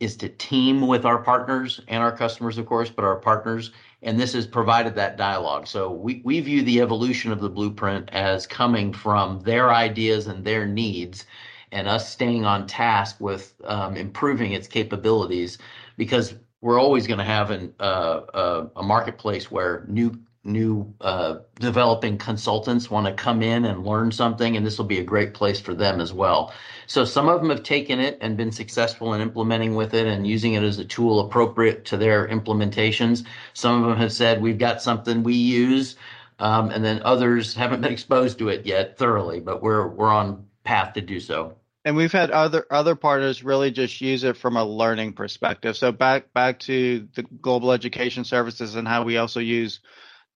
is 0.00 0.16
to 0.16 0.30
team 0.30 0.86
with 0.86 1.04
our 1.04 1.22
partners 1.22 1.80
and 1.88 2.02
our 2.02 2.16
customers, 2.16 2.56
of 2.56 2.64
course, 2.64 2.88
but 2.88 3.04
our 3.04 3.16
partners. 3.16 3.70
And 4.02 4.18
this 4.18 4.32
has 4.32 4.46
provided 4.46 4.94
that 4.94 5.18
dialogue. 5.18 5.66
So 5.66 5.90
we, 5.90 6.22
we 6.24 6.40
view 6.40 6.62
the 6.62 6.80
evolution 6.80 7.30
of 7.30 7.40
the 7.40 7.50
blueprint 7.50 8.08
as 8.12 8.46
coming 8.46 8.94
from 8.94 9.40
their 9.40 9.70
ideas 9.70 10.26
and 10.26 10.42
their 10.42 10.66
needs 10.66 11.26
and 11.70 11.86
us 11.86 12.10
staying 12.10 12.46
on 12.46 12.66
task 12.66 13.16
with 13.20 13.54
um, 13.64 13.96
improving 13.96 14.52
its 14.52 14.66
capabilities 14.66 15.58
because 15.98 16.34
we're 16.60 16.80
always 16.80 17.06
going 17.06 17.18
to 17.18 17.24
have 17.24 17.50
an, 17.50 17.74
uh, 17.80 17.82
uh, 17.82 18.68
a 18.76 18.82
marketplace 18.82 19.50
where 19.50 19.84
new 19.88 20.18
new 20.42 20.94
uh, 21.02 21.36
developing 21.56 22.16
consultants 22.16 22.90
want 22.90 23.06
to 23.06 23.12
come 23.12 23.42
in 23.42 23.66
and 23.66 23.84
learn 23.84 24.10
something, 24.10 24.56
and 24.56 24.64
this 24.64 24.78
will 24.78 24.86
be 24.86 24.98
a 24.98 25.04
great 25.04 25.34
place 25.34 25.60
for 25.60 25.74
them 25.74 26.00
as 26.00 26.14
well. 26.14 26.52
So 26.86 27.04
some 27.04 27.28
of 27.28 27.40
them 27.40 27.50
have 27.50 27.62
taken 27.62 28.00
it 28.00 28.16
and 28.22 28.38
been 28.38 28.50
successful 28.50 29.12
in 29.12 29.20
implementing 29.20 29.74
with 29.74 29.92
it 29.92 30.06
and 30.06 30.26
using 30.26 30.54
it 30.54 30.62
as 30.62 30.78
a 30.78 30.84
tool 30.84 31.20
appropriate 31.20 31.84
to 31.86 31.98
their 31.98 32.26
implementations. 32.28 33.26
Some 33.52 33.82
of 33.82 33.90
them 33.90 33.98
have 33.98 34.12
said 34.12 34.40
we've 34.40 34.56
got 34.58 34.80
something 34.80 35.22
we 35.22 35.34
use, 35.34 35.96
um, 36.38 36.70
and 36.70 36.82
then 36.82 37.02
others 37.04 37.54
haven't 37.54 37.82
been 37.82 37.92
exposed 37.92 38.38
to 38.38 38.48
it 38.48 38.64
yet 38.64 38.96
thoroughly, 38.96 39.40
but 39.40 39.62
we're 39.62 39.88
we're 39.88 40.08
on 40.08 40.46
path 40.64 40.94
to 40.94 41.02
do 41.02 41.20
so. 41.20 41.54
And 41.84 41.96
we've 41.96 42.12
had 42.12 42.30
other 42.30 42.66
other 42.70 42.94
partners 42.94 43.42
really 43.42 43.70
just 43.70 44.00
use 44.00 44.24
it 44.24 44.36
from 44.36 44.56
a 44.56 44.64
learning 44.64 45.14
perspective. 45.14 45.76
So 45.76 45.92
back 45.92 46.32
back 46.34 46.60
to 46.60 47.08
the 47.14 47.22
global 47.22 47.72
education 47.72 48.24
services 48.24 48.74
and 48.74 48.86
how 48.86 49.04
we 49.04 49.16
also 49.16 49.40
use 49.40 49.80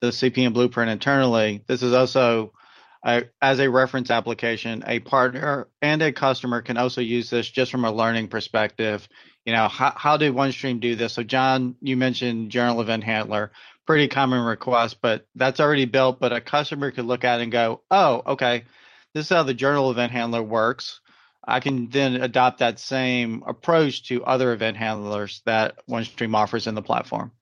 the 0.01 0.09
CPM 0.09 0.55
blueprint 0.55 0.91
internally. 0.91 1.63
This 1.67 1.83
is 1.83 1.93
also 1.93 2.53
a, 3.05 3.25
as 3.43 3.59
a 3.61 3.71
reference 3.71 4.11
application. 4.11 4.85
A 4.87 5.01
partner 5.01 5.69
and 5.83 6.01
a 6.03 6.13
customer 6.13 6.63
can 6.63 6.79
also 6.79 7.03
use 7.03 7.29
this 7.29 7.49
just 7.49 7.71
from 7.71 7.85
a 7.85 7.93
learning 7.93 8.29
perspective. 8.29 9.07
You 9.45 9.53
know, 9.53 9.69
how 9.69 9.93
how 9.95 10.17
did 10.17 10.33
OneStream 10.33 10.81
do 10.81 10.97
this? 10.97 11.13
So 11.13 11.23
Jon, 11.23 11.77
you 11.83 11.99
mentioned 11.99 12.51
Journal 12.51 12.81
Event 12.81 13.05
Handler, 13.05 13.53
pretty 13.87 14.09
common 14.09 14.43
request, 14.45 14.99
but 15.03 15.27
that's 15.35 15.61
already 15.61 15.85
built. 15.85 16.21
But 16.21 16.33
a 16.33 16.41
customer 16.41 16.91
could 16.91 17.05
look 17.05 17.25
at 17.25 17.41
it 17.41 17.45
and 17.45 17.53
go, 17.53 17.83
oh, 17.91 18.23
okay, 18.29 18.65
this 19.13 19.27
is 19.27 19.37
how 19.37 19.43
the 19.43 19.53
Journal 19.53 19.91
Event 19.91 20.13
Handler 20.13 20.43
works 20.43 21.01
I 21.47 21.61
can 21.61 21.89
then 21.91 22.17
adopt 22.17 22.59
that 22.59 22.79
same 22.79 23.43
approach 23.47 24.05
to 24.09 24.25
other 24.25 24.53
event 24.53 24.77
handlers 24.77 25.43
that 25.45 25.87
OneStream 25.89 26.35
offers 26.35 26.67
in 26.67 26.75
the 26.75 26.83
platform. 26.83 27.33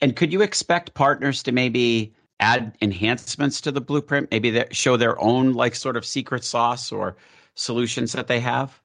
And 0.00 0.14
could 0.14 0.32
you 0.32 0.42
expect 0.42 0.94
partners 0.94 1.42
to 1.44 1.52
maybe 1.52 2.14
add 2.40 2.76
enhancements 2.80 3.60
to 3.62 3.72
the 3.72 3.80
blueprint, 3.80 4.30
maybe 4.30 4.64
show 4.70 4.96
their 4.96 5.20
own 5.20 5.54
like 5.54 5.74
sort 5.74 5.96
of 5.96 6.06
secret 6.06 6.44
sauce 6.44 6.92
or 6.92 7.16
solutions 7.54 8.12
that 8.12 8.28
they 8.28 8.40
have? 8.40 8.80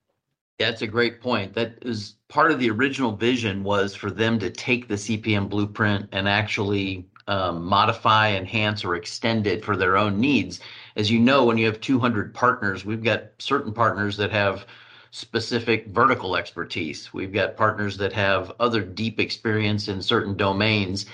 That's 0.58 0.82
a 0.82 0.88
great 0.88 1.22
point. 1.22 1.54
That 1.54 1.78
is 1.84 2.15
part 2.30 2.52
of 2.52 2.60
the 2.60 2.69
original 2.69 3.15
vision 3.15 3.63
was 3.63 3.93
for 3.96 4.10
them 4.10 4.39
to 4.39 4.50
take 4.50 4.88
the 4.88 4.96
CPM 4.96 5.50
blueprint 5.50 6.10
and 6.12 6.28
actually 6.28 7.06
um, 7.28 7.63
modify, 7.63 8.32
enhance, 8.32 8.84
or 8.84 8.96
extend 8.96 9.46
it 9.48 9.63
for 9.63 9.78
their 9.78 9.98
own 9.98 10.19
needs 10.19 10.60
as 10.95 11.10
you 11.10 11.19
know, 11.19 11.45
when 11.45 11.58
you 11.58 11.65
have 11.65 11.82
200 11.82 12.34
partners, 12.34 12.86
we've 12.86 13.03
got 13.03 13.23
certain 13.39 13.73
partners 13.73 14.17
that 14.17 14.32
have 14.32 14.65
specific 15.12 15.88
vertical 15.88 16.36
expertise. 16.36 17.13
We've 17.13 17.32
got 17.32 17.56
partners 17.56 17.97
that 17.97 18.13
have 18.13 18.51
other 18.60 18.82
deep 18.82 19.19
experience 19.19 19.88
in 19.88 20.01
certain 20.01 20.36
domains. 20.36 21.06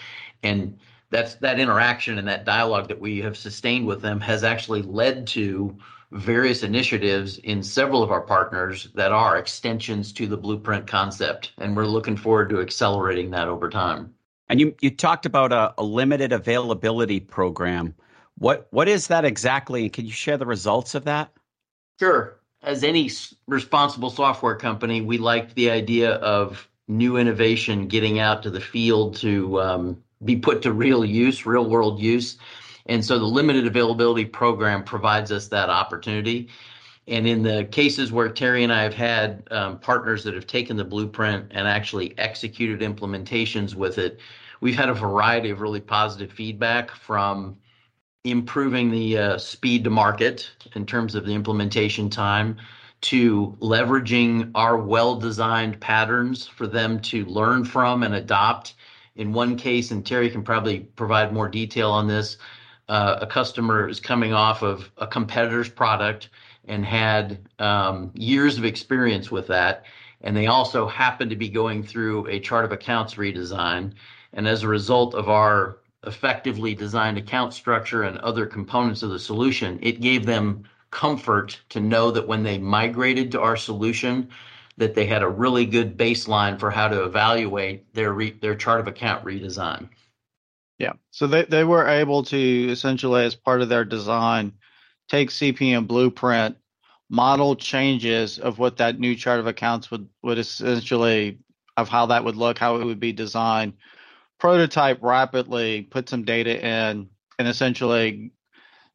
And 0.42 0.80
that's 1.10 1.36
that 1.36 1.60
interaction 1.60 2.18
and 2.18 2.28
that 2.28 2.46
dialogue 2.46 2.88
that 2.88 3.00
we 3.00 3.20
have 3.20 3.36
sustained 3.38 3.88
with 3.88 4.02
them 4.02 4.22
has 4.22 4.44
actually 4.44 4.84
led 4.84 5.28
to 5.28 5.78
various 6.12 6.64
initiatives 6.64 7.38
in 7.40 7.62
several 7.62 8.02
of 8.02 8.10
our 8.10 8.22
partners 8.22 8.90
that 8.96 9.12
are 9.12 9.38
extensions 9.38 10.12
to 10.14 10.28
the 10.28 10.38
blueprint 10.38 10.88
concept. 10.88 11.52
And 11.58 11.76
we're 11.76 11.86
looking 11.86 12.18
forward 12.18 12.50
to 12.52 12.62
accelerating 12.62 13.32
that 13.32 13.48
over 13.48 13.70
time. 13.70 14.14
And 14.48 14.60
you, 14.60 14.76
you 14.82 14.90
talked 14.90 15.26
about 15.26 15.52
a, 15.52 15.74
a 15.78 15.84
limited 15.84 16.32
availability 16.32 17.20
program. 17.20 17.94
What 18.40 18.68
what 18.72 18.88
is 18.88 19.08
that 19.08 19.26
exactly, 19.26 19.90
can 19.90 20.06
you 20.06 20.12
share 20.12 20.38
the 20.38 20.46
results 20.46 20.96
of 20.96 21.04
that? 21.04 21.32
Sure. 22.00 22.40
As 22.62 22.84
any 22.84 23.12
responsible 23.48 24.10
software 24.10 24.56
company, 24.56 25.02
we 25.02 25.18
liked 25.18 25.56
the 25.56 25.70
idea 25.70 26.14
of 26.16 26.68
new 26.88 27.18
innovation 27.18 27.88
getting 27.88 28.20
out 28.20 28.42
to 28.44 28.50
the 28.50 28.60
field 28.60 29.16
to 29.18 29.62
um, 29.62 30.04
be 30.26 30.36
put 30.36 30.62
to 30.64 30.74
real 30.74 31.06
use, 31.06 31.46
real 31.46 31.70
world 31.70 32.00
use. 32.00 32.38
And 32.86 33.06
so 33.06 33.20
the 33.20 33.26
limited 33.26 33.68
availability 33.68 34.26
program 34.26 34.84
provides 34.84 35.32
us 35.32 35.48
that 35.50 35.70
opportunity. 35.70 36.50
And 37.08 37.28
in 37.28 37.44
the 37.44 37.68
cases 37.72 38.12
where 38.12 38.30
Terry 38.30 38.64
and 38.64 38.74
I 38.74 38.84
have 38.84 38.94
had 38.94 39.48
um, 39.52 39.80
partners 39.80 40.24
that 40.24 40.34
have 40.34 40.48
taken 40.48 40.78
the 40.78 40.84
blueprint 40.84 41.48
and 41.52 41.68
actually 41.68 42.18
executed 42.18 42.80
implementations 42.80 43.76
with 43.76 43.98
it, 43.98 44.20
we've 44.62 44.76
had 44.76 44.90
a 44.90 44.94
variety 44.94 45.50
of 45.50 45.62
really 45.62 45.82
positive 45.82 46.32
feedback 46.32 46.92
from 46.92 47.58
improving 48.24 48.92
the 48.92 49.18
uh, 49.18 49.38
speed 49.38 49.84
to 49.86 49.90
market 49.90 50.50
in 50.76 50.86
terms 50.86 51.16
of 51.16 51.26
the 51.26 51.34
implementation 51.34 52.10
time 52.10 52.58
to 53.02 53.56
leveraging 53.62 54.52
our 54.56 54.78
well-designed 54.78 55.80
patterns 55.80 56.46
for 56.46 56.68
them 56.68 57.00
to 57.00 57.24
learn 57.26 57.64
from 57.64 58.04
and 58.04 58.14
adopt. 58.14 58.76
In 59.16 59.32
one 59.32 59.56
case, 59.56 59.92
and 59.92 60.06
Terry 60.06 60.30
can 60.30 60.44
probably 60.44 60.82
provide 60.82 61.34
more 61.34 61.48
detail 61.48 61.92
on 61.92 62.08
this, 62.08 62.38
uh, 62.90 63.20
a 63.22 63.28
customer 63.28 63.88
is 63.88 64.00
coming 64.00 64.34
off 64.34 64.64
of 64.64 64.92
a 64.98 65.08
competitor's 65.08 65.70
product 65.70 66.30
and 66.68 66.86
had 66.86 67.40
um, 67.60 68.12
years 68.16 68.58
of 68.58 68.66
experience 68.66 69.32
with 69.32 69.48
that. 69.48 69.86
And 70.22 70.36
they 70.36 70.48
also 70.48 70.88
happened 70.88 71.30
to 71.30 71.38
be 71.38 71.48
going 71.48 71.84
through 71.84 72.28
a 72.28 72.40
chart 72.40 72.66
of 72.66 72.74
accounts 72.74 73.16
redesign. 73.16 73.94
And 74.34 74.48
as 74.48 74.64
a 74.64 74.68
result 74.68 75.16
of 75.16 75.30
our 75.30 75.78
effectively 76.06 76.74
designed 76.74 77.18
account 77.18 77.54
structure 77.54 78.04
and 78.04 78.18
other 78.20 78.46
components 78.46 79.04
of 79.04 79.10
the 79.10 79.20
solution, 79.20 79.80
it 79.82 80.02
gave 80.02 80.26
them 80.26 80.64
comfort 80.92 81.60
to 81.70 81.80
know 81.80 82.12
that 82.12 82.28
when 82.28 82.44
they 82.44 82.58
migrated 82.58 83.32
to 83.32 83.42
our 83.42 83.58
solution, 83.58 84.30
that 84.78 84.96
they 84.96 85.06
had 85.06 85.22
a 85.22 85.30
really 85.30 85.66
good 85.66 85.98
baseline 85.98 86.60
for 86.60 86.72
how 86.72 86.88
to 86.88 87.04
evaluate 87.04 87.94
their 87.94 88.14
re- 88.14 88.38
their 88.42 88.56
chart 88.56 88.80
of 88.80 88.88
account 88.88 89.24
redesign. 89.26 89.90
Yeah, 90.78 90.94
so 91.12 91.28
they 91.28 91.44
they 91.44 91.66
were 91.66 91.88
able 91.88 92.24
to 92.24 92.70
essentially, 92.70 93.26
as 93.26 93.36
part 93.36 93.62
of 93.62 93.70
their 93.70 93.84
design, 93.84 94.54
take 95.10 95.30
CPM 95.30 95.86
blueprint, 95.86 96.58
model 97.10 97.56
changes 97.56 98.40
of 98.40 98.58
what 98.58 98.78
that 98.78 99.00
new 99.00 99.16
chart 99.16 99.42
of 99.42 99.48
accounts 99.48 99.92
would 99.92 100.08
would 100.24 100.40
essentially 100.40 101.40
of 101.76 101.90
how 101.90 102.06
that 102.08 102.24
would 102.24 102.38
look, 102.38 102.58
how 102.58 102.78
it 102.78 102.86
would 102.86 103.00
be 103.00 103.12
designed, 103.12 103.74
prototype 104.40 105.00
rapidly, 105.02 105.84
put 105.84 106.10
some 106.10 106.24
data 106.24 106.58
in, 106.58 107.10
and 107.38 107.48
essentially 107.48 108.32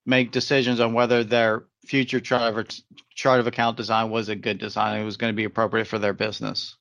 make 0.07 0.33
decisions 0.33 0.81
on 0.81 0.93
whether 0.93 1.25
their 1.25 1.65
future 1.87 2.21
chart 2.21 2.57
of, 2.57 2.69
chart 3.15 3.41
of 3.41 3.47
account 3.47 3.77
design 3.77 4.11
was 4.11 4.29
a 4.29 4.37
good 4.37 4.59
design. 4.59 5.01
It 5.01 5.05
was 5.05 5.17
going 5.17 5.33
to 5.33 5.37
be 5.37 5.45
appropriate 5.45 5.87
for 5.87 5.99
their 5.99 6.13
business. 6.13 6.77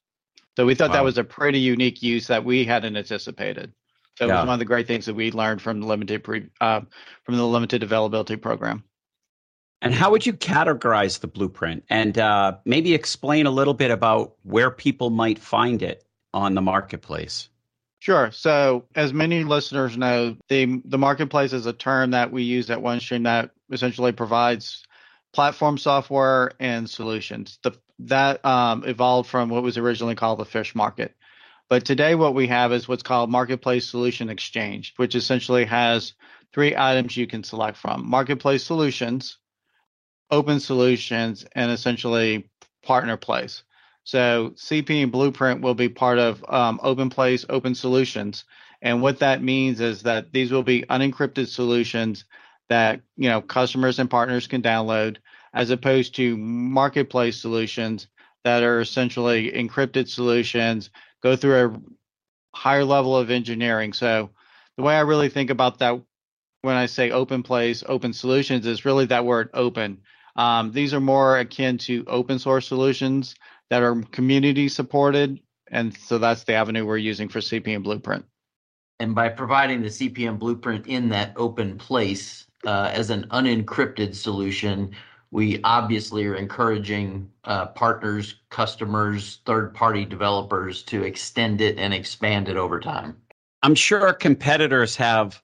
So 0.56 0.66
we 0.66 0.76
thought 0.76 0.90
wow. 0.90 0.96
that 0.96 1.04
was 1.04 1.18
a 1.18 1.24
pretty 1.24 1.60
unique 1.60 2.02
use 2.02 2.28
that 2.28 2.46
we 2.46 2.64
hadn't 2.64 2.96
anticipated. 2.96 3.74
So 4.18 4.26
yeah. 4.26 4.34
it 4.34 4.36
was 4.38 4.46
one 4.48 4.54
of 4.54 4.60
the 4.60 4.66
great 4.66 4.88
things 4.88 5.06
that 5.08 5.16
we 5.16 5.32
learned 5.32 5.62
from 5.62 5.82
the 5.82 5.88
limited 5.88 6.24
pre, 6.24 6.48
uh, 6.62 6.82
from 7.24 7.38
the 7.38 7.46
limited 7.46 7.82
availability 7.84 8.36
program. 8.36 8.84
And 9.82 9.94
how 9.94 10.12
would 10.12 10.26
you 10.26 10.32
categorize 10.32 11.20
the 11.20 11.28
blueprint, 11.28 11.84
and 11.90 12.18
uh, 12.18 12.56
maybe 12.64 12.94
explain 12.94 13.48
a 13.48 13.52
little 13.52 13.74
bit 13.74 13.92
about 13.92 14.36
where 14.44 14.72
people 14.72 15.10
might 15.10 15.40
find 15.40 15.82
it 15.82 16.06
on 16.34 16.54
the 16.54 16.62
marketplace? 16.62 17.50
Sure. 18.04 18.32
So, 18.32 18.84
as 18.96 19.14
many 19.14 19.46
listeners 19.46 19.96
know, 19.96 20.36
the 20.50 20.82
the 20.84 20.98
marketplace 20.98 21.54
is 21.54 21.68
a 21.68 21.72
term 21.72 22.12
that 22.12 22.34
we 22.34 22.44
use 22.44 22.70
at 22.70 22.80
OneStream 22.80 23.24
that 23.24 23.52
essentially 23.72 24.12
provides 24.12 24.84
platform 25.32 25.78
software 25.78 26.52
and 26.60 26.90
solutions. 26.90 27.60
The, 27.64 27.72
that 28.00 28.44
um, 28.44 28.84
evolved 28.86 29.30
from 29.30 29.48
what 29.48 29.64
was 29.64 29.78
originally 29.78 30.16
called 30.16 30.40
the 30.40 30.44
fish 30.46 30.76
market. 30.76 31.16
But 31.70 31.86
today, 31.86 32.14
what 32.14 32.36
we 32.36 32.48
have 32.48 32.74
is 32.74 32.90
what's 32.90 33.04
called 33.04 33.32
Marketplace 33.32 33.88
Solution 33.88 34.30
Exchange, 34.30 34.94
which 34.98 35.16
essentially 35.16 35.64
has 35.64 36.14
three 36.54 36.76
items 36.76 37.16
you 37.16 37.26
can 37.26 37.46
select 37.46 37.78
from 37.78 38.06
Marketplace 38.06 38.66
Solutions, 38.66 39.38
Open 40.30 40.60
Solutions, 40.60 41.46
and 41.56 41.72
essentially 41.72 42.50
Partner 42.82 43.16
Place. 43.16 43.64
So 44.04 44.52
CPM 44.56 45.12
Blueprint 45.12 45.62
will 45.62 45.76
be 45.76 45.90
part 45.90 46.20
of 46.20 46.44
um, 46.48 46.80
Open 46.84 47.10
Place 47.10 47.46
Open 47.50 47.74
Solutions, 47.74 48.44
and 48.82 49.02
what 49.02 49.20
that 49.20 49.42
means 49.42 49.80
is 49.80 50.04
that 50.04 50.34
these 50.34 50.52
will 50.52 50.64
be 50.64 50.84
unencrypted 50.84 51.48
solutions 51.48 52.26
that 52.70 53.02
you 53.16 53.30
know 53.30 53.42
customers 53.42 54.00
and 54.00 54.10
partners 54.10 54.48
can 54.48 54.62
download, 54.62 55.18
as 55.54 55.70
opposed 55.70 56.16
to 56.16 56.36
marketplace 56.38 57.40
solutions 57.40 58.08
that 58.44 58.64
are 58.64 58.82
essentially 58.82 59.52
encrypted 59.52 60.10
solutions, 60.10 60.90
go 61.22 61.36
through 61.36 61.66
a 61.66 62.58
higher 62.58 62.84
level 62.84 63.16
of 63.16 63.32
engineering. 63.32 63.94
So 63.94 64.32
the 64.76 64.84
way 64.84 64.96
I 64.96 65.02
really 65.02 65.30
think 65.30 65.50
about 65.50 65.80
that 65.80 66.02
when 66.62 66.76
I 66.76 66.88
say 66.88 67.12
open 67.12 67.44
place, 67.44 67.84
open 67.88 68.14
solutions 68.14 68.66
is 68.66 68.86
really 68.86 69.06
that 69.08 69.26
word 69.26 69.50
open. 69.54 70.02
Um, 70.36 70.72
these 70.72 70.94
are 70.94 71.00
more 71.00 71.38
akin 71.38 71.78
to 71.80 72.04
open 72.08 72.40
source 72.40 72.68
solutions 72.68 73.36
that 73.70 73.84
are 73.84 74.02
community 74.12 74.68
supported. 74.68 75.40
And 75.72 75.96
so 75.98 76.18
that's 76.18 76.44
the 76.44 76.54
avenue 76.54 76.86
we're 76.86 76.98
using 76.98 77.30
for 77.30 77.40
CPM 77.40 77.84
Blueprint. 77.84 78.26
And 79.00 79.16
by 79.16 79.30
providing 79.30 79.82
the 79.82 79.90
CPM 79.90 80.38
Blueprint 80.38 80.88
in 80.88 81.10
that 81.10 81.34
open 81.36 81.78
place 81.78 82.46
uh, 82.66 82.92
as 82.94 83.10
an 83.10 83.26
unencrypted 83.32 84.16
solution, 84.16 84.96
we 85.32 85.60
obviously 85.64 86.26
are 86.28 86.36
encouraging 86.36 87.30
uh, 87.46 87.66
partners, 87.68 88.36
customers, 88.52 89.40
third 89.48 89.74
party 89.74 90.06
developers 90.06 90.84
to 90.84 91.04
extend 91.04 91.60
it 91.60 91.80
and 91.80 91.94
expand 91.94 92.48
it 92.48 92.56
over 92.56 92.80
time. 92.80 93.18
I'm 93.64 93.74
sure 93.74 94.14
competitors 94.14 94.96
have, 94.98 95.42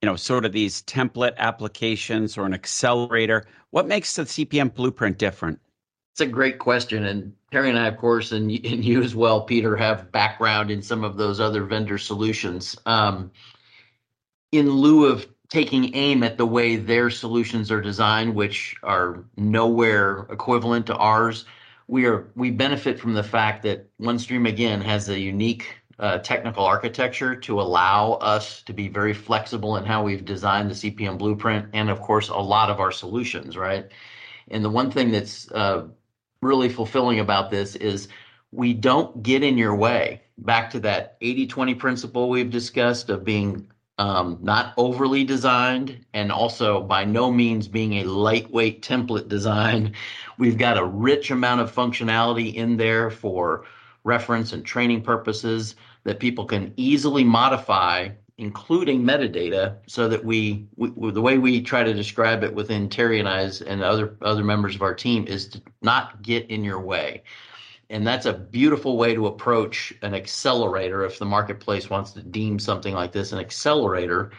you 0.00 0.06
know, 0.06 0.16
sort 0.16 0.46
of 0.46 0.52
these 0.52 0.82
template 0.84 1.36
applications 1.36 2.38
or 2.38 2.46
an 2.46 2.54
accelerator. 2.54 3.44
What 3.70 3.86
makes 3.86 4.16
the 4.16 4.22
CPM 4.22 4.72
blueprint 4.72 5.18
different? 5.18 5.60
It's 6.12 6.20
a 6.20 6.26
great 6.26 6.58
question. 6.58 7.04
And 7.04 7.34
Terry 7.50 7.70
and 7.70 7.78
I, 7.78 7.86
of 7.86 7.96
course, 7.96 8.32
and, 8.32 8.50
and 8.50 8.84
you 8.84 9.02
as 9.02 9.14
well, 9.14 9.42
Peter, 9.42 9.76
have 9.76 10.10
background 10.12 10.70
in 10.70 10.82
some 10.82 11.04
of 11.04 11.16
those 11.16 11.40
other 11.40 11.64
vendor 11.64 11.98
solutions. 11.98 12.76
Um, 12.86 13.30
in 14.52 14.70
lieu 14.70 15.06
of 15.06 15.26
taking 15.48 15.94
aim 15.96 16.22
at 16.22 16.38
the 16.38 16.46
way 16.46 16.76
their 16.76 17.10
solutions 17.10 17.70
are 17.70 17.80
designed, 17.80 18.34
which 18.34 18.74
are 18.82 19.24
nowhere 19.36 20.26
equivalent 20.30 20.86
to 20.86 20.96
ours. 20.96 21.44
We 21.88 22.06
are 22.06 22.28
we 22.36 22.52
benefit 22.52 22.98
from 23.00 23.14
the 23.14 23.22
fact 23.22 23.64
that 23.64 23.88
OneStream 23.98 24.48
again 24.48 24.80
has 24.80 25.08
a 25.08 25.18
unique 25.18 25.76
uh, 25.98 26.18
technical 26.18 26.64
architecture 26.64 27.34
to 27.34 27.60
allow 27.60 28.12
us 28.14 28.62
to 28.62 28.72
be 28.72 28.88
very 28.88 29.12
flexible 29.12 29.76
in 29.76 29.84
how 29.84 30.04
we've 30.04 30.24
designed 30.24 30.70
the 30.70 30.74
CPM 30.74 31.18
blueprint, 31.18 31.66
and 31.72 31.90
of 31.90 32.00
course 32.00 32.28
a 32.28 32.36
lot 32.36 32.70
of 32.70 32.80
our 32.80 32.92
solutions, 32.92 33.56
right? 33.56 33.90
And 34.52 34.64
the 34.64 34.70
one 34.70 34.90
thing 34.90 35.10
that's 35.10 35.50
uh, 35.50 35.88
really 36.42 36.68
fulfilling 36.68 37.20
about 37.20 37.50
this 37.50 37.76
is 37.76 38.08
we 38.52 38.72
don't 38.72 39.22
get 39.22 39.42
in 39.42 39.58
your 39.58 39.74
way. 39.74 40.22
Back 40.38 40.70
to 40.70 40.80
that 40.80 41.16
80 41.20 41.46
20 41.46 41.74
principle 41.74 42.30
we've 42.30 42.50
discussed 42.50 43.10
of 43.10 43.24
being 43.24 43.70
um, 43.98 44.38
not 44.40 44.72
overly 44.78 45.24
designed 45.24 46.06
and 46.14 46.32
also 46.32 46.80
by 46.80 47.04
no 47.04 47.30
means 47.30 47.68
being 47.68 47.94
a 47.94 48.04
lightweight 48.04 48.80
template 48.82 49.28
design. 49.28 49.94
We've 50.38 50.56
got 50.56 50.78
a 50.78 50.84
rich 50.84 51.30
amount 51.30 51.60
of 51.60 51.74
functionality 51.74 52.54
in 52.54 52.78
there 52.78 53.10
for 53.10 53.66
reference 54.04 54.54
and 54.54 54.64
training 54.64 55.02
purposes 55.02 55.76
that 56.04 56.18
people 56.18 56.46
can 56.46 56.72
easily 56.78 57.22
modify 57.22 58.08
including 58.40 59.04
metadata 59.04 59.76
so 59.86 60.08
that 60.08 60.24
we, 60.24 60.66
we, 60.76 61.10
the 61.10 61.20
way 61.20 61.36
we 61.36 61.60
try 61.60 61.84
to 61.84 61.92
describe 61.92 62.42
it 62.42 62.54
within 62.54 62.88
Terry 62.88 63.20
and 63.20 63.28
I's 63.28 63.60
and 63.60 63.82
other 63.82 64.16
other 64.22 64.42
members 64.42 64.74
of 64.74 64.80
our 64.80 64.94
team 64.94 65.26
is 65.26 65.46
to 65.48 65.62
not 65.82 66.22
get 66.22 66.48
in 66.48 66.64
your 66.64 66.80
way. 66.80 67.22
And 67.90 68.06
that's 68.06 68.24
a 68.24 68.32
beautiful 68.32 68.96
way 68.96 69.14
to 69.14 69.26
approach 69.26 69.92
an 70.00 70.14
accelerator 70.14 71.04
if 71.04 71.18
the 71.18 71.26
marketplace 71.26 71.90
wants 71.90 72.12
to 72.12 72.22
deem 72.22 72.58
something 72.58 72.94
like 72.94 73.12
this 73.12 73.32
an 73.32 73.38
accelerator 73.38 74.32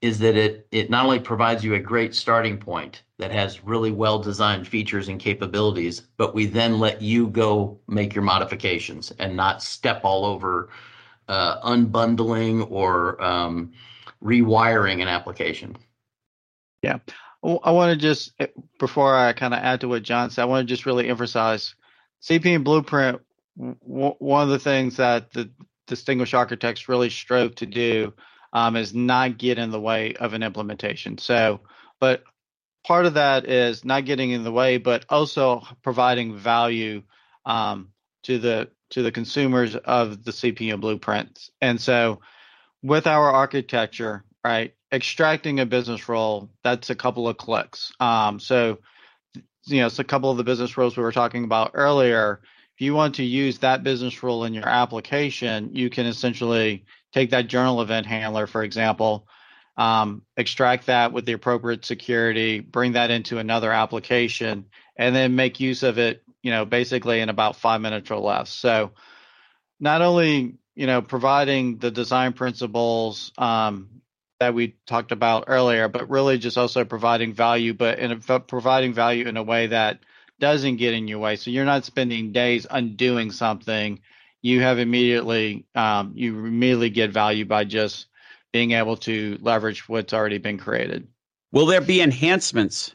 is 0.00 0.20
that 0.20 0.36
it 0.36 0.68
it 0.70 0.88
not 0.88 1.04
only 1.04 1.18
provides 1.18 1.64
you 1.64 1.74
a 1.74 1.80
great 1.80 2.14
starting 2.14 2.56
point 2.56 3.02
that 3.18 3.32
has 3.32 3.64
really 3.64 3.90
well 3.90 4.20
designed 4.20 4.66
features 4.68 5.08
and 5.08 5.18
capabilities 5.18 6.02
but 6.16 6.34
we 6.36 6.46
then 6.46 6.78
let 6.78 7.02
you 7.02 7.26
go 7.26 7.78
make 7.88 8.14
your 8.14 8.24
modifications 8.24 9.10
and 9.18 9.36
not 9.36 9.60
step 9.60 10.00
all 10.04 10.24
over 10.24 10.70
uh, 11.30 11.60
unbundling 11.62 12.70
or 12.70 13.22
um, 13.22 13.72
rewiring 14.22 15.00
an 15.00 15.08
application 15.08 15.76
yeah 16.82 16.98
i 17.42 17.70
want 17.70 17.92
to 17.92 17.96
just 17.96 18.32
before 18.78 19.16
i 19.16 19.32
kind 19.32 19.54
of 19.54 19.60
add 19.60 19.80
to 19.80 19.88
what 19.88 20.02
jon 20.02 20.30
said 20.30 20.42
i 20.42 20.46
want 20.46 20.66
to 20.66 20.72
just 20.72 20.86
really 20.86 21.08
emphasize 21.08 21.74
CPM 22.22 22.64
Blueprint, 22.64 23.20
w- 23.58 24.14
one 24.18 24.42
of 24.42 24.48
the 24.48 24.58
things 24.58 24.96
that 24.96 25.32
the 25.32 25.50
distinguished 25.86 26.34
architects 26.34 26.88
really 26.88 27.10
strove 27.10 27.54
to 27.56 27.66
do 27.66 28.12
um, 28.52 28.76
is 28.76 28.94
not 28.94 29.38
get 29.38 29.58
in 29.58 29.70
the 29.70 29.80
way 29.80 30.14
of 30.14 30.34
an 30.34 30.42
implementation. 30.42 31.18
So, 31.18 31.60
but 31.98 32.22
part 32.86 33.06
of 33.06 33.14
that 33.14 33.48
is 33.48 33.84
not 33.84 34.04
getting 34.04 34.30
in 34.30 34.44
the 34.44 34.52
way, 34.52 34.78
but 34.78 35.06
also 35.08 35.62
providing 35.82 36.36
value 36.36 37.02
um, 37.44 37.92
to 38.24 38.38
the 38.38 38.70
to 38.90 39.02
the 39.02 39.12
consumers 39.12 39.76
of 39.76 40.24
the 40.24 40.30
CPM 40.32 40.80
blueprints. 40.80 41.50
And 41.60 41.80
so, 41.80 42.20
with 42.82 43.06
our 43.06 43.30
architecture, 43.30 44.24
right, 44.44 44.74
extracting 44.92 45.60
a 45.60 45.66
business 45.66 46.08
rule, 46.08 46.50
that's 46.64 46.90
a 46.90 46.94
couple 46.94 47.28
of 47.28 47.36
clicks. 47.36 47.92
Um, 48.00 48.40
so 48.40 48.78
you 49.66 49.80
know, 49.80 49.86
it's 49.86 49.98
a 49.98 50.04
couple 50.04 50.30
of 50.30 50.36
the 50.36 50.44
business 50.44 50.76
rules 50.76 50.96
we 50.96 51.02
were 51.02 51.12
talking 51.12 51.44
about 51.44 51.72
earlier. 51.74 52.40
If 52.74 52.80
you 52.80 52.94
want 52.94 53.16
to 53.16 53.24
use 53.24 53.58
that 53.58 53.82
business 53.82 54.22
rule 54.22 54.44
in 54.44 54.54
your 54.54 54.68
application, 54.68 55.74
you 55.74 55.90
can 55.90 56.06
essentially 56.06 56.84
take 57.12 57.30
that 57.30 57.46
journal 57.46 57.82
event 57.82 58.06
handler, 58.06 58.46
for 58.46 58.62
example, 58.62 59.26
um, 59.76 60.22
extract 60.36 60.86
that 60.86 61.12
with 61.12 61.26
the 61.26 61.32
appropriate 61.32 61.84
security, 61.84 62.60
bring 62.60 62.92
that 62.92 63.10
into 63.10 63.38
another 63.38 63.70
application, 63.70 64.66
and 64.96 65.14
then 65.14 65.36
make 65.36 65.60
use 65.60 65.82
of 65.82 65.98
it, 65.98 66.22
you 66.42 66.50
know, 66.50 66.64
basically 66.64 67.20
in 67.20 67.28
about 67.28 67.56
five 67.56 67.80
minutes 67.80 68.10
or 68.10 68.18
less. 68.18 68.50
So 68.50 68.92
not 69.78 70.02
only, 70.02 70.58
you 70.74 70.86
know, 70.86 71.02
providing 71.02 71.78
the 71.78 71.90
design 71.90 72.32
principles, 72.32 73.32
um, 73.38 74.00
that 74.40 74.54
we 74.54 74.74
talked 74.86 75.12
about 75.12 75.44
earlier, 75.46 75.86
but 75.88 76.08
really 76.08 76.38
just 76.38 76.56
also 76.56 76.84
providing 76.84 77.34
value, 77.34 77.74
but 77.74 77.98
in 77.98 78.10
a, 78.10 78.40
providing 78.40 78.94
value 78.94 79.26
in 79.26 79.36
a 79.36 79.42
way 79.42 79.68
that 79.68 80.00
doesn't 80.40 80.76
get 80.76 80.94
in 80.94 81.06
your 81.06 81.18
way. 81.18 81.36
So 81.36 81.50
you're 81.50 81.66
not 81.66 81.84
spending 81.84 82.32
days 82.32 82.66
undoing 82.68 83.30
something. 83.30 84.00
You 84.40 84.62
have 84.62 84.78
immediately 84.78 85.66
um, 85.74 86.12
you 86.16 86.38
immediately 86.38 86.88
get 86.88 87.10
value 87.10 87.44
by 87.44 87.64
just 87.64 88.06
being 88.50 88.72
able 88.72 88.96
to 88.96 89.38
leverage 89.42 89.86
what's 89.88 90.14
already 90.14 90.38
been 90.38 90.56
created. 90.56 91.06
Will 91.52 91.66
there 91.66 91.82
be 91.82 92.00
enhancements 92.00 92.94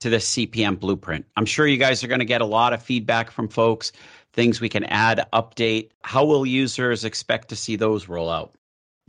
to 0.00 0.10
the 0.10 0.18
CPM 0.18 0.78
blueprint? 0.78 1.26
I'm 1.36 1.46
sure 1.46 1.66
you 1.66 1.76
guys 1.76 2.02
are 2.04 2.08
going 2.08 2.20
to 2.20 2.24
get 2.24 2.40
a 2.40 2.46
lot 2.46 2.72
of 2.72 2.82
feedback 2.82 3.30
from 3.30 3.48
folks, 3.48 3.92
things 4.32 4.60
we 4.60 4.68
can 4.68 4.84
add, 4.84 5.26
update. 5.32 5.90
How 6.02 6.24
will 6.24 6.46
users 6.46 7.04
expect 7.04 7.48
to 7.48 7.56
see 7.56 7.76
those 7.76 8.08
roll 8.08 8.30
out? 8.30 8.54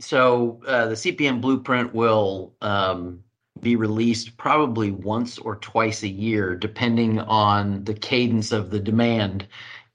So 0.00 0.60
uh, 0.66 0.86
the 0.86 0.94
CPM 0.94 1.40
blueprint 1.40 1.94
will 1.94 2.54
um, 2.62 3.22
be 3.60 3.76
released 3.76 4.36
probably 4.36 4.90
once 4.90 5.38
or 5.38 5.56
twice 5.56 6.02
a 6.02 6.08
year, 6.08 6.56
depending 6.56 7.20
on 7.20 7.84
the 7.84 7.94
cadence 7.94 8.52
of 8.52 8.70
the 8.70 8.80
demand, 8.80 9.46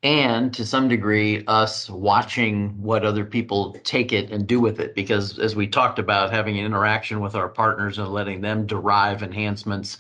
and 0.03 0.53
to 0.53 0.65
some 0.67 0.87
degree, 0.87 1.43
us 1.47 1.89
watching 1.89 2.79
what 2.79 3.03
other 3.03 3.25
people 3.25 3.75
take 3.83 4.13
it 4.13 4.29
and 4.29 4.45
do 4.45 4.59
with 4.59 4.79
it. 4.79 4.93
Because 4.93 5.39
as 5.39 5.55
we 5.55 5.65
talked 5.65 5.97
about, 5.97 6.31
having 6.31 6.59
an 6.59 6.65
interaction 6.65 7.21
with 7.21 7.33
our 7.33 7.49
partners 7.49 7.97
and 7.97 8.09
letting 8.09 8.41
them 8.41 8.67
derive 8.67 9.23
enhancements 9.23 9.97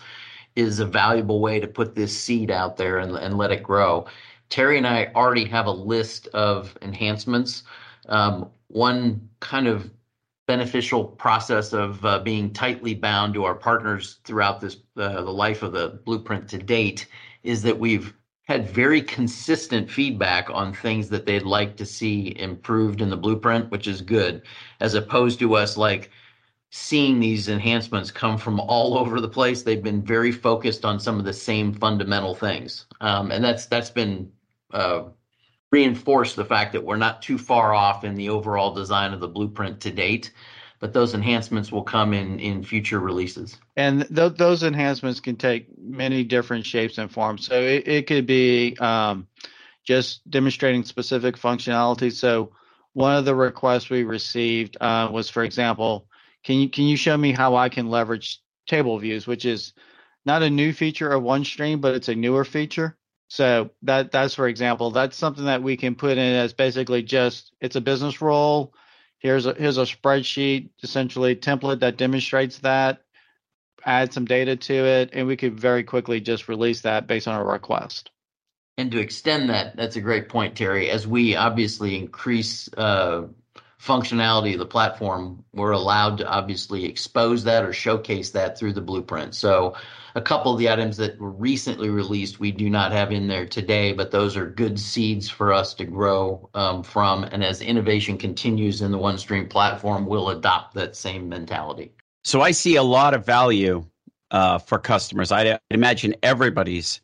is 0.55 0.79
a 0.79 0.85
valuable 0.85 1.41
way 1.41 1.59
to 1.59 1.67
put 1.67 1.95
this 1.95 2.17
seed 2.17 2.51
out 2.51 2.77
there 2.77 2.99
and, 2.99 3.15
and 3.15 3.37
let 3.37 3.51
it 3.51 3.63
grow. 3.63 4.05
Terry 4.49 4.77
and 4.77 4.87
I 4.87 5.11
already 5.15 5.45
have 5.45 5.65
a 5.65 5.71
list 5.71 6.27
of 6.27 6.77
enhancements. 6.81 7.63
Um, 8.07 8.49
one 8.67 9.29
kind 9.39 9.67
of 9.67 9.89
beneficial 10.47 11.03
process 11.03 11.73
of 11.73 12.03
uh, 12.05 12.19
being 12.19 12.53
tightly 12.53 12.93
bound 12.93 13.33
to 13.33 13.43
our 13.43 13.55
partners 13.55 14.19
throughout 14.23 14.61
this 14.61 14.77
uh, 14.97 15.21
the 15.21 15.33
life 15.33 15.63
of 15.63 15.71
the 15.71 15.99
blueprint 16.05 16.47
to 16.49 16.57
date 16.57 17.07
is 17.43 17.63
that 17.63 17.77
we've 17.77 18.13
had 18.43 18.69
very 18.69 19.01
consistent 19.01 19.89
feedback 19.89 20.47
on 20.51 20.71
things 20.71 21.09
that 21.09 21.25
they'd 21.25 21.41
like 21.41 21.75
to 21.77 21.85
see 21.85 22.35
improved 22.37 23.01
in 23.01 23.09
the 23.09 23.17
blueprint 23.17 23.71
which 23.71 23.87
is 23.87 24.01
good 24.01 24.43
as 24.81 24.93
opposed 24.93 25.39
to 25.39 25.55
us 25.55 25.77
like 25.77 26.11
seeing 26.77 27.21
these 27.21 27.47
enhancements 27.47 28.11
come 28.11 28.37
from 28.37 28.59
all 28.59 28.97
over 28.97 29.21
the 29.21 29.29
place 29.29 29.63
they've 29.63 29.81
been 29.81 30.01
very 30.01 30.33
focused 30.33 30.83
on 30.83 30.99
some 30.99 31.17
of 31.17 31.23
the 31.23 31.31
same 31.31 31.73
fundamental 31.73 32.35
things. 32.35 32.85
Um, 32.99 33.31
and 33.31 33.41
that's 33.41 33.67
that's 33.67 33.89
been 33.89 34.29
uh, 34.71 35.03
reinforce 35.71 36.35
the 36.35 36.43
fact 36.43 36.73
that 36.73 36.83
we're 36.83 36.97
not 36.97 37.21
too 37.21 37.37
far 37.37 37.73
off 37.73 38.03
in 38.03 38.15
the 38.15 38.27
overall 38.27 38.73
design 38.73 39.13
of 39.13 39.21
the 39.21 39.27
blueprint 39.29 39.79
to 39.81 39.91
date 39.91 40.33
but 40.81 40.91
those 40.91 41.13
enhancements 41.13 41.71
will 41.71 41.81
come 41.81 42.13
in 42.13 42.37
in 42.41 42.61
future 42.61 42.99
releases. 42.99 43.57
And 43.77 44.05
th- 44.13 44.33
those 44.35 44.61
enhancements 44.61 45.21
can 45.21 45.37
take 45.37 45.67
many 45.79 46.25
different 46.25 46.65
shapes 46.65 46.97
and 46.97 47.09
forms. 47.09 47.47
So 47.47 47.59
it, 47.59 47.87
it 47.87 48.07
could 48.07 48.27
be 48.27 48.75
um, 48.81 49.25
just 49.85 50.29
demonstrating 50.29 50.83
specific 50.83 51.37
functionality. 51.37 52.11
So 52.11 52.51
one 52.91 53.15
of 53.15 53.23
the 53.23 53.33
requests 53.33 53.89
we 53.89 54.03
received 54.03 54.75
uh, 54.81 55.09
was 55.09 55.29
for 55.29 55.45
example 55.45 56.07
can 56.45 56.59
you 56.59 56.69
can 56.69 56.85
you 56.85 56.95
show 56.95 57.17
me 57.17 57.31
how 57.33 57.55
i 57.55 57.69
can 57.69 57.89
leverage 57.89 58.41
table 58.67 58.97
views 58.97 59.27
which 59.27 59.45
is 59.45 59.73
not 60.25 60.43
a 60.43 60.49
new 60.49 60.71
feature 60.71 61.11
of 61.11 61.23
onestream 61.23 61.81
but 61.81 61.95
it's 61.95 62.09
a 62.09 62.15
newer 62.15 62.45
feature 62.45 62.97
so 63.27 63.71
that 63.83 64.11
that's 64.11 64.35
for 64.35 64.47
example, 64.47 64.91
that's 64.91 65.17
something 65.17 65.45
that 65.45 65.63
we 65.63 65.77
can 65.77 65.95
put 65.95 66.17
in 66.17 66.35
as 66.35 66.53
basically 66.53 67.03
just 67.03 67.53
it's 67.59 67.75
a 67.75 67.81
business 67.81 68.21
rule. 68.21 68.73
Here's 69.17 69.45
a 69.45 69.53
here's 69.53 69.77
a 69.77 69.81
spreadsheet, 69.81 70.69
essentially 70.83 71.35
template 71.35 71.79
that 71.79 71.97
demonstrates 71.97 72.59
that. 72.59 73.01
Add 73.83 74.13
some 74.13 74.25
data 74.25 74.55
to 74.55 74.73
it, 74.73 75.11
and 75.13 75.27
we 75.27 75.37
could 75.37 75.59
very 75.59 75.83
quickly 75.83 76.19
just 76.19 76.47
release 76.47 76.81
that 76.81 77.07
based 77.07 77.27
on 77.27 77.39
a 77.39 77.43
request. 77.43 78.11
And 78.77 78.91
to 78.91 78.99
extend 78.99 79.49
that, 79.49 79.75
that's 79.75 79.95
a 79.95 80.01
great 80.01 80.27
point, 80.27 80.55
Terry. 80.55 80.89
As 80.89 81.07
we 81.07 81.35
obviously 81.35 81.95
increase 81.95 82.67
uh, 82.75 83.23
functionality 83.85 84.53
of 84.53 84.59
the 84.59 84.65
platform, 84.65 85.43
we're 85.53 85.71
allowed 85.71 86.17
to 86.17 86.27
obviously 86.27 86.85
expose 86.85 87.43
that 87.43 87.63
or 87.63 87.71
showcase 87.71 88.31
that 88.31 88.57
through 88.57 88.73
the 88.73 88.81
blueprint. 88.81 89.35
So 89.35 89.75
a 90.15 90.21
couple 90.21 90.51
of 90.51 90.57
the 90.57 90.69
items 90.69 90.97
that 90.97 91.19
were 91.19 91.29
recently 91.29 91.89
released 91.89 92.39
we 92.39 92.51
do 92.51 92.69
not 92.69 92.91
have 92.91 93.11
in 93.11 93.27
there 93.27 93.45
today, 93.45 93.93
but 93.93 94.09
those 94.09 94.35
are 94.35 94.47
good 94.47 94.79
seeds 94.79 95.29
for 95.29 95.53
us 95.53 95.73
to 95.75 95.85
grow 95.85 96.49
um, 96.55 96.81
from. 96.81 97.25
And 97.25 97.43
as 97.43 97.61
innovation 97.61 98.17
continues 98.17 98.81
in 98.81 98.91
the 98.91 98.97
OneStream 98.97 99.49
platform, 99.49 100.07
we'll 100.07 100.29
adopt 100.29 100.73
that 100.73 100.95
same 100.95 101.29
mentality. 101.29 101.91
So 102.23 102.41
I 102.41 102.51
see 102.51 102.77
a 102.77 102.83
lot 102.83 103.13
of 103.13 103.23
value 103.23 103.85
uh, 104.31 104.57
for 104.57 104.79
customers. 104.79 105.31
I 105.31 105.59
imagine 105.69 106.15
everybody's 106.23 107.01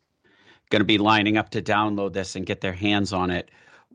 going 0.70 0.80
to 0.80 0.86
be 0.86 0.98
lining 0.98 1.36
up 1.36 1.50
to 1.50 1.62
download 1.62 2.12
this 2.12 2.34
and 2.34 2.44
get 2.44 2.60
their 2.60 2.72
hands 2.72 3.12
on 3.12 3.30
it. 3.30 3.50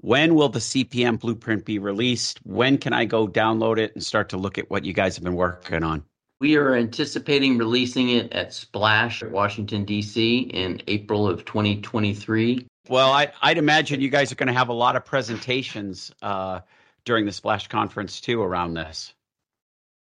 When 0.07 0.35
will 0.35 0.47
the 0.47 0.59
CPM 0.59 1.19
blueprint 1.19 1.65
be 1.65 1.79
released? 1.79 2.39
When 2.45 2.77
can 2.77 2.93
I 2.93 3.03
go 3.03 3.27
download 3.27 3.77
it 3.77 3.93
and 3.93 4.01
start 4.01 4.29
to 4.29 4.37
look 4.37 4.57
at 4.57 4.69
what 4.69 4.85
you 4.85 4.93
guys 4.93 5.17
have 5.17 5.23
been 5.25 5.35
working 5.35 5.83
on? 5.83 6.01
We 6.39 6.55
are 6.55 6.75
anticipating 6.75 7.57
releasing 7.57 8.11
it 8.11 8.31
at 8.31 8.53
Splash 8.53 9.21
at 9.21 9.31
Washington, 9.31 9.83
D.C. 9.83 10.49
in 10.53 10.81
April 10.87 11.27
of 11.27 11.43
2023. 11.43 12.65
Well, 12.87 13.11
I, 13.11 13.33
would 13.45 13.57
imagine 13.57 13.99
you 13.99 14.07
guys 14.07 14.31
are 14.31 14.35
going 14.35 14.47
to 14.47 14.53
have 14.53 14.69
a 14.69 14.73
lot 14.73 14.95
of 14.95 15.03
presentations 15.03 16.09
uh, 16.21 16.61
during 17.03 17.25
the 17.25 17.33
Splash 17.33 17.67
conference 17.67 18.21
too 18.21 18.41
around 18.41 18.75
this. 18.75 19.13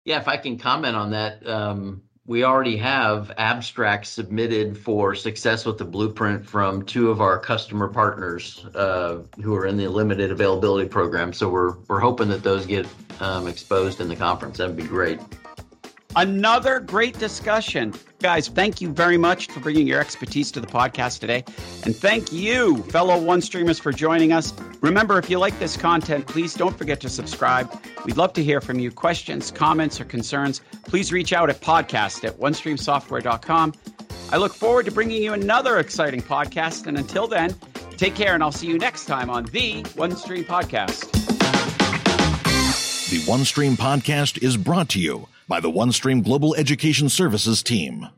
Yeah, 0.04 0.18
if 0.18 0.26
I 0.26 0.36
can 0.36 0.58
comment 0.58 0.96
on 0.96 1.12
that, 1.12 1.46
um, 1.46 2.02
we 2.26 2.44
already 2.44 2.76
have 2.76 3.32
abstracts 3.36 4.08
submitted 4.08 4.78
for 4.78 5.14
success 5.14 5.64
with 5.64 5.76
the 5.76 5.84
blueprint 5.84 6.46
from 6.46 6.84
two 6.84 7.10
of 7.10 7.20
our 7.20 7.38
customer 7.38 7.88
partners 7.88 8.64
uh, 8.76 9.18
who 9.42 9.54
are 9.56 9.66
in 9.66 9.76
the 9.76 9.88
limited 9.88 10.30
availability 10.30 10.88
program. 10.88 11.32
So 11.32 11.48
we're 11.48 11.76
we're 11.88 11.98
hoping 11.98 12.28
that 12.28 12.44
those 12.44 12.64
get 12.64 12.86
um, 13.20 13.48
exposed 13.48 14.00
in 14.00 14.08
the 14.08 14.16
conference. 14.16 14.58
That'd 14.58 14.76
be 14.76 14.84
great. 14.84 15.18
Another 16.14 16.78
great 16.78 17.18
discussion. 17.18 17.92
Guys, 18.22 18.46
thank 18.46 18.80
you 18.80 18.88
very 18.88 19.18
much 19.18 19.48
for 19.48 19.58
bringing 19.58 19.84
your 19.84 20.00
expertise 20.00 20.52
to 20.52 20.60
the 20.60 20.66
podcast 20.68 21.18
today. 21.18 21.44
And 21.84 21.94
thank 21.94 22.32
you, 22.32 22.78
fellow 22.84 23.18
OneStreamers, 23.20 23.80
for 23.80 23.90
joining 23.90 24.32
us. 24.32 24.54
Remember, 24.80 25.18
if 25.18 25.28
you 25.28 25.40
like 25.40 25.58
this 25.58 25.76
content, 25.76 26.28
please 26.28 26.54
don't 26.54 26.78
forget 26.78 27.00
to 27.00 27.08
subscribe. 27.08 27.68
We'd 28.04 28.16
love 28.16 28.32
to 28.34 28.44
hear 28.44 28.60
from 28.60 28.78
you. 28.78 28.92
Questions, 28.92 29.50
comments, 29.50 30.00
or 30.00 30.04
concerns, 30.04 30.60
please 30.84 31.12
reach 31.12 31.32
out 31.32 31.50
at 31.50 31.60
podcast 31.60 32.24
at 32.24 32.38
onestreamsoftware.com. 32.38 33.74
I 34.30 34.36
look 34.36 34.54
forward 34.54 34.86
to 34.86 34.92
bringing 34.92 35.20
you 35.20 35.32
another 35.32 35.80
exciting 35.80 36.22
podcast. 36.22 36.86
And 36.86 36.96
until 36.96 37.26
then, 37.26 37.56
take 37.96 38.14
care, 38.14 38.34
and 38.34 38.42
I'll 38.42 38.52
see 38.52 38.68
you 38.68 38.78
next 38.78 39.06
time 39.06 39.30
on 39.30 39.46
the 39.46 39.82
OneStream 39.82 40.44
Podcast. 40.44 41.10
The 43.10 43.18
OneStream 43.30 43.74
Podcast 43.74 44.40
is 44.40 44.56
brought 44.56 44.90
to 44.90 45.00
you 45.00 45.26
by 45.52 45.60
the 45.60 45.70
OneStream 45.70 46.24
Global 46.24 46.54
Education 46.54 47.10
Services 47.10 47.62
team. 47.62 48.08